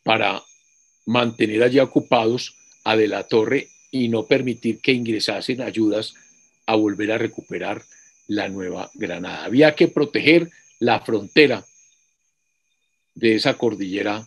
para 0.03 0.43
mantener 1.05 1.63
allí 1.63 1.79
ocupados 1.79 2.57
a 2.85 2.97
De 2.97 3.07
la 3.07 3.25
Torre 3.25 3.69
y 3.91 4.09
no 4.09 4.25
permitir 4.25 4.81
que 4.81 4.93
ingresasen 4.93 5.61
ayudas 5.61 6.15
a 6.65 6.75
volver 6.75 7.13
a 7.13 7.19
recuperar 7.19 7.83
la 8.29 8.49
Nueva 8.49 8.91
Granada. 8.95 9.45
Había 9.45 9.75
que 9.75 9.89
proteger 9.89 10.51
la 10.81 11.01
frontera 11.01 11.65
de 13.15 13.37
esa 13.37 13.55
cordillera 13.55 14.27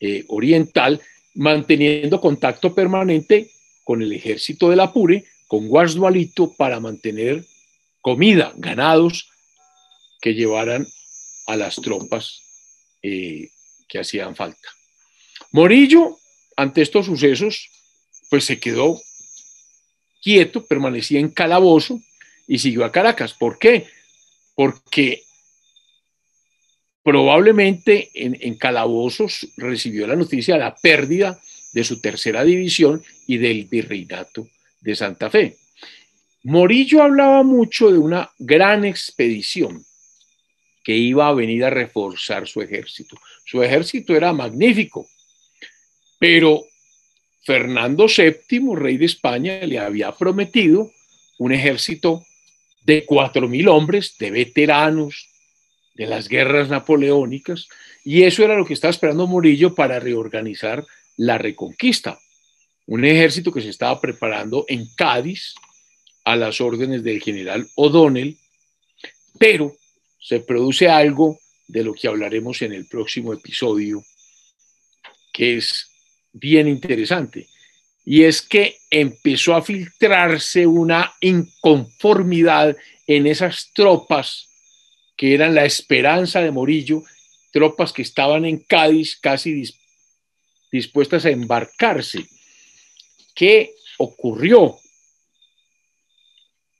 eh, 0.00 0.24
oriental, 0.28 1.00
manteniendo 1.34 2.20
contacto 2.20 2.74
permanente 2.74 3.50
con 3.84 4.02
el 4.02 4.12
ejército 4.12 4.70
del 4.70 4.80
Apure, 4.80 5.24
con 5.46 5.66
Guasdualito, 5.68 6.54
para 6.56 6.78
mantener 6.78 7.44
comida, 8.00 8.52
ganados 8.56 9.30
que 10.20 10.34
llevaran 10.34 10.86
a 11.46 11.56
las 11.56 11.76
tropas 11.76 12.42
eh, 13.02 13.50
que 13.88 13.98
hacían 13.98 14.36
falta. 14.36 14.68
Morillo, 15.52 16.18
ante 16.56 16.82
estos 16.82 17.06
sucesos, 17.06 17.70
pues 18.28 18.44
se 18.44 18.60
quedó 18.60 19.00
quieto, 20.20 20.66
permanecía 20.66 21.20
en 21.20 21.30
calabozo 21.30 22.00
y 22.46 22.58
siguió 22.58 22.84
a 22.84 22.92
Caracas. 22.92 23.32
¿Por 23.32 23.58
qué? 23.58 23.86
Porque 24.54 25.22
probablemente 27.08 28.10
en, 28.12 28.54
calabozos 28.56 29.48
recibió 29.56 30.06
la 30.06 30.14
noticia 30.14 30.56
de 30.56 30.60
la 30.60 30.76
pérdida 30.76 31.40
de 31.72 31.82
su 31.82 32.02
tercera 32.02 32.44
división 32.44 33.02
y 33.26 33.38
del 33.38 33.64
virreinato 33.64 34.46
de 34.82 34.94
Santa 34.94 35.30
Fe. 35.30 35.56
Morillo 36.42 37.02
hablaba 37.02 37.42
mucho 37.44 37.90
de 37.90 37.96
una 37.96 38.30
gran 38.38 38.84
expedición 38.84 39.86
que 40.84 40.98
iba 40.98 41.26
a 41.28 41.32
venir 41.32 41.64
a 41.64 41.70
reforzar 41.70 42.46
su 42.46 42.60
ejército. 42.60 43.16
Su 43.46 43.62
ejército 43.62 44.14
era 44.14 44.34
magnífico, 44.34 45.08
pero 46.18 46.62
Fernando 47.42 48.04
VII, 48.04 48.74
rey 48.76 48.98
de 48.98 49.06
España, 49.06 49.60
le 49.60 49.78
había 49.78 50.12
prometido 50.12 50.92
un 51.38 51.52
ejército 51.52 52.22
de 52.84 53.06
cuatro 53.06 53.48
mil 53.48 53.66
hombres, 53.68 54.16
de 54.18 54.30
veteranos, 54.30 55.37
de 55.98 56.06
las 56.06 56.28
guerras 56.28 56.68
napoleónicas, 56.68 57.68
y 58.04 58.22
eso 58.22 58.44
era 58.44 58.56
lo 58.56 58.64
que 58.64 58.72
estaba 58.72 58.92
esperando 58.92 59.26
Murillo 59.26 59.74
para 59.74 59.98
reorganizar 59.98 60.86
la 61.16 61.36
reconquista. 61.38 62.18
Un 62.86 63.04
ejército 63.04 63.52
que 63.52 63.60
se 63.60 63.68
estaba 63.68 64.00
preparando 64.00 64.64
en 64.68 64.86
Cádiz 64.94 65.54
a 66.24 66.36
las 66.36 66.60
órdenes 66.60 67.02
del 67.02 67.20
general 67.20 67.68
O'Donnell, 67.74 68.38
pero 69.38 69.76
se 70.20 70.38
produce 70.40 70.88
algo 70.88 71.38
de 71.66 71.82
lo 71.82 71.92
que 71.92 72.06
hablaremos 72.06 72.62
en 72.62 72.72
el 72.72 72.86
próximo 72.86 73.32
episodio, 73.32 74.02
que 75.32 75.56
es 75.56 75.90
bien 76.32 76.68
interesante, 76.68 77.48
y 78.04 78.22
es 78.22 78.40
que 78.40 78.78
empezó 78.88 79.56
a 79.56 79.62
filtrarse 79.62 80.64
una 80.64 81.12
inconformidad 81.20 82.76
en 83.06 83.26
esas 83.26 83.72
tropas 83.74 84.47
que 85.18 85.34
eran 85.34 85.52
la 85.52 85.64
esperanza 85.64 86.40
de 86.40 86.52
Morillo, 86.52 87.02
tropas 87.52 87.92
que 87.92 88.02
estaban 88.02 88.44
en 88.44 88.60
Cádiz 88.60 89.18
casi 89.20 89.64
dispuestas 90.70 91.24
a 91.26 91.30
embarcarse. 91.30 92.24
¿Qué 93.34 93.74
ocurrió? 93.98 94.78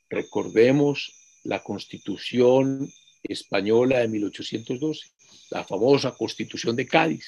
Recordemos 0.09 1.13
la 1.43 1.65
constitución 1.65 2.89
española 3.25 3.99
de 3.99 4.09
1812, 4.09 5.09
la 5.51 5.65
famosa 5.65 6.13
constitución 6.13 6.77
de 6.77 6.87
Cádiz, 6.87 7.27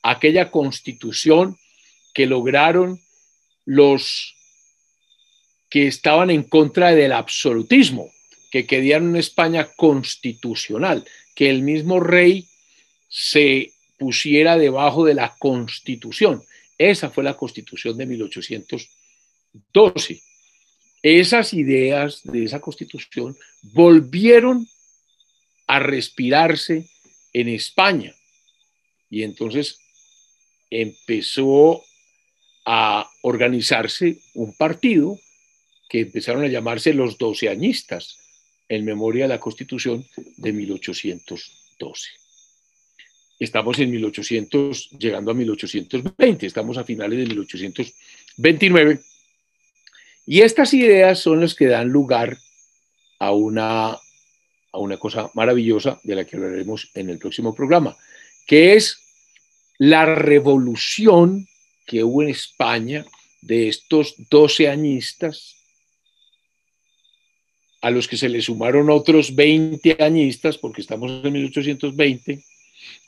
aquella 0.00 0.52
constitución 0.52 1.58
que 2.14 2.26
lograron 2.26 3.00
los 3.64 4.36
que 5.68 5.88
estaban 5.88 6.30
en 6.30 6.44
contra 6.44 6.92
del 6.92 7.12
absolutismo, 7.12 8.12
que 8.50 8.66
querían 8.66 9.08
una 9.08 9.20
España 9.20 9.68
constitucional, 9.76 11.04
que 11.34 11.48
el 11.50 11.62
mismo 11.62 12.00
rey 12.00 12.48
se 13.08 13.72
pusiera 13.98 14.58
debajo 14.58 15.04
de 15.04 15.14
la 15.14 15.34
constitución. 15.38 16.42
Esa 16.78 17.10
fue 17.10 17.24
la 17.24 17.36
constitución 17.36 17.96
de 17.96 18.06
1812. 18.06 20.22
Esas 21.02 21.54
ideas 21.54 22.20
de 22.24 22.44
esa 22.44 22.60
constitución 22.60 23.34
volvieron 23.62 24.68
a 25.66 25.78
respirarse 25.78 26.90
en 27.32 27.48
España. 27.48 28.14
Y 29.08 29.22
entonces 29.22 29.78
empezó 30.70 31.82
a 32.64 33.10
organizarse 33.22 34.20
un 34.34 34.56
partido 34.56 35.18
que 35.88 36.00
empezaron 36.00 36.44
a 36.44 36.48
llamarse 36.48 36.94
los 36.94 37.18
doceañistas, 37.18 38.19
en 38.70 38.84
memoria 38.84 39.24
de 39.24 39.28
la 39.28 39.40
Constitución 39.40 40.06
de 40.36 40.52
1812. 40.52 42.10
Estamos 43.40 43.78
en 43.80 43.90
1800, 43.90 44.90
llegando 44.90 45.32
a 45.32 45.34
1820, 45.34 46.46
estamos 46.46 46.78
a 46.78 46.84
finales 46.84 47.18
de 47.18 47.26
1829, 47.26 49.00
y 50.26 50.42
estas 50.42 50.72
ideas 50.72 51.18
son 51.18 51.40
las 51.40 51.54
que 51.54 51.66
dan 51.66 51.88
lugar 51.88 52.38
a 53.18 53.32
una, 53.32 53.88
a 53.90 54.78
una 54.78 54.98
cosa 54.98 55.30
maravillosa 55.34 55.98
de 56.04 56.14
la 56.14 56.24
que 56.24 56.36
hablaremos 56.36 56.90
en 56.94 57.10
el 57.10 57.18
próximo 57.18 57.52
programa, 57.52 57.96
que 58.46 58.76
es 58.76 59.00
la 59.78 60.06
revolución 60.06 61.48
que 61.86 62.04
hubo 62.04 62.22
en 62.22 62.28
España 62.28 63.04
de 63.40 63.68
estos 63.68 64.14
doceañistas 64.30 65.59
a 67.80 67.90
los 67.90 68.08
que 68.08 68.16
se 68.16 68.28
le 68.28 68.42
sumaron 68.42 68.90
otros 68.90 69.34
20 69.34 69.96
añistas, 70.00 70.58
porque 70.58 70.82
estamos 70.82 71.24
en 71.24 71.32
1820, 71.32 72.44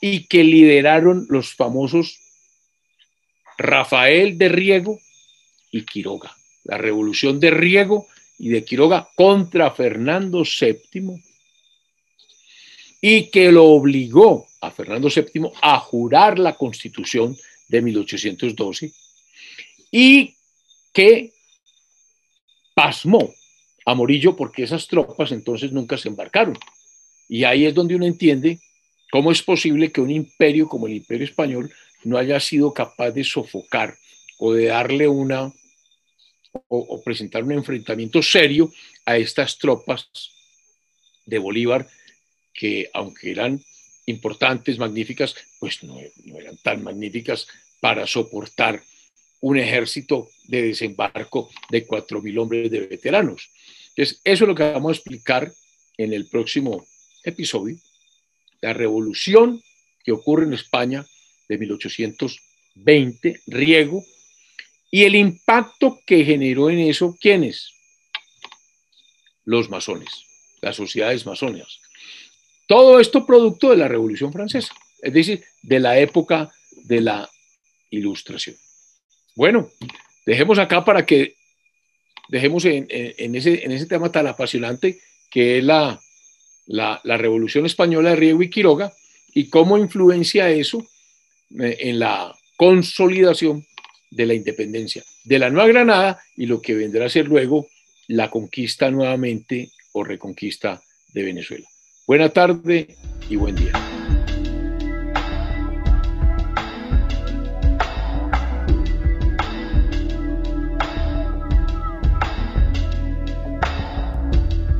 y 0.01 0.25
que 0.25 0.43
lideraron 0.43 1.25
los 1.29 1.53
famosos 1.53 2.19
Rafael 3.57 4.37
de 4.37 4.49
Riego 4.49 4.99
y 5.71 5.83
Quiroga. 5.83 6.35
La 6.63 6.77
revolución 6.77 7.39
de 7.39 7.51
Riego 7.51 8.07
y 8.39 8.49
de 8.49 8.63
Quiroga 8.63 9.09
contra 9.15 9.71
Fernando 9.71 10.43
VII, 10.43 11.21
y 13.01 13.29
que 13.29 13.51
lo 13.51 13.65
obligó 13.65 14.47
a 14.61 14.71
Fernando 14.71 15.09
VII 15.09 15.49
a 15.61 15.77
jurar 15.79 16.39
la 16.39 16.55
constitución 16.55 17.37
de 17.67 17.81
1812, 17.81 18.91
y 19.91 20.35
que 20.93 21.31
pasmó 22.73 23.33
a 23.85 23.93
Morillo 23.95 24.35
porque 24.35 24.63
esas 24.63 24.87
tropas 24.87 25.31
entonces 25.31 25.71
nunca 25.71 25.97
se 25.97 26.09
embarcaron. 26.09 26.57
Y 27.27 27.43
ahí 27.43 27.65
es 27.65 27.73
donde 27.73 27.95
uno 27.95 28.05
entiende 28.05 28.59
cómo 29.11 29.31
es 29.31 29.41
posible 29.41 29.91
que 29.91 30.01
un 30.01 30.11
imperio 30.11 30.67
como 30.67 30.87
el 30.87 30.93
imperio 30.93 31.25
español 31.25 31.71
no 32.03 32.17
haya 32.17 32.39
sido 32.39 32.73
capaz 32.73 33.11
de 33.11 33.23
sofocar 33.23 33.95
o 34.37 34.53
de 34.53 34.65
darle 34.65 35.07
una 35.07 35.51
o, 36.67 37.01
presentar 37.03 37.43
un 37.43 37.53
enfrentamiento 37.53 38.21
serio 38.21 38.71
a 39.05 39.17
estas 39.17 39.57
tropas 39.57 40.09
de 41.25 41.39
Bolívar 41.39 41.87
que 42.53 42.89
aunque 42.93 43.31
eran 43.31 43.63
importantes, 44.05 44.77
magníficas, 44.77 45.35
pues 45.59 45.83
no, 45.83 45.97
eran 45.99 46.57
tan 46.57 46.83
magníficas 46.83 47.47
para 47.79 48.05
soportar 48.05 48.81
un 49.41 49.57
ejército 49.57 50.29
de 50.45 50.61
desembarco 50.61 51.49
de 51.69 51.85
4.000 51.85 52.39
hombres 52.39 52.71
de 52.71 52.87
veteranos. 52.87 53.49
Entonces, 53.95 54.21
eso 54.23 54.43
es 54.43 54.47
lo 54.47 54.55
que 54.55 54.63
vamos 54.63 54.89
a 54.89 54.95
explicar 54.95 55.53
en 55.97 56.13
el 56.13 56.27
próximo 56.27 56.85
episodio, 57.23 57.77
la 58.61 58.73
revolución 58.73 59.61
que 60.03 60.11
ocurre 60.11 60.45
en 60.45 60.53
España 60.53 61.05
de 61.47 61.57
1820, 61.57 63.41
Riego, 63.47 64.03
y 64.89 65.03
el 65.03 65.15
impacto 65.15 65.99
que 66.05 66.23
generó 66.23 66.69
en 66.69 66.79
eso, 66.79 67.15
¿quiénes? 67.19 67.71
Los 69.43 69.69
masones, 69.69 70.09
las 70.61 70.75
sociedades 70.75 71.25
masónicas. 71.25 71.79
Todo 72.67 72.99
esto 72.99 73.25
producto 73.25 73.69
de 73.69 73.77
la 73.77 73.87
Revolución 73.87 74.31
Francesa, 74.31 74.73
es 75.01 75.13
decir, 75.13 75.43
de 75.61 75.79
la 75.79 75.99
época 75.99 76.51
de 76.85 77.01
la 77.01 77.29
Ilustración. 77.89 78.55
Bueno, 79.35 79.69
dejemos 80.25 80.57
acá 80.59 80.83
para 80.85 81.05
que 81.05 81.35
dejemos 82.33 82.65
en, 82.65 82.87
ese, 82.89 83.85
tema 83.85 84.11
tan 84.11 84.25
apasionante 84.25 84.99
que 85.29 85.59
es 85.59 85.63
la, 85.63 86.01
la, 86.65 87.17
Revolución 87.17 87.67
Española 87.67 88.09
de 88.09 88.15
Riego 88.15 88.41
y 88.41 88.49
Quiroga 88.49 88.91
y 89.35 89.49
cómo 89.49 89.77
influencia 89.77 90.49
eso 90.49 90.83
eh, 91.59 91.77
en 91.81 91.99
la 91.99 92.33
consolidación 92.57 93.63
de 94.09 94.25
la 94.25 94.33
independencia 94.33 95.03
de 95.23 95.37
la 95.39 95.51
Nueva 95.51 95.67
Granada 95.67 96.23
y 96.35 96.47
lo 96.47 96.59
que 96.59 96.73
vendrá 96.73 97.05
a 97.05 97.09
ser 97.09 97.27
luego 97.27 97.67
la 98.07 98.31
conquista 98.31 98.89
nuevamente 98.89 99.69
o 99.91 100.03
reconquista 100.03 100.81
de 101.13 101.23
Venezuela. 101.23 101.67
Buena 102.07 102.29
tarde 102.29 102.95
y 103.29 103.35
buen 103.35 103.55
día. 103.55 104.02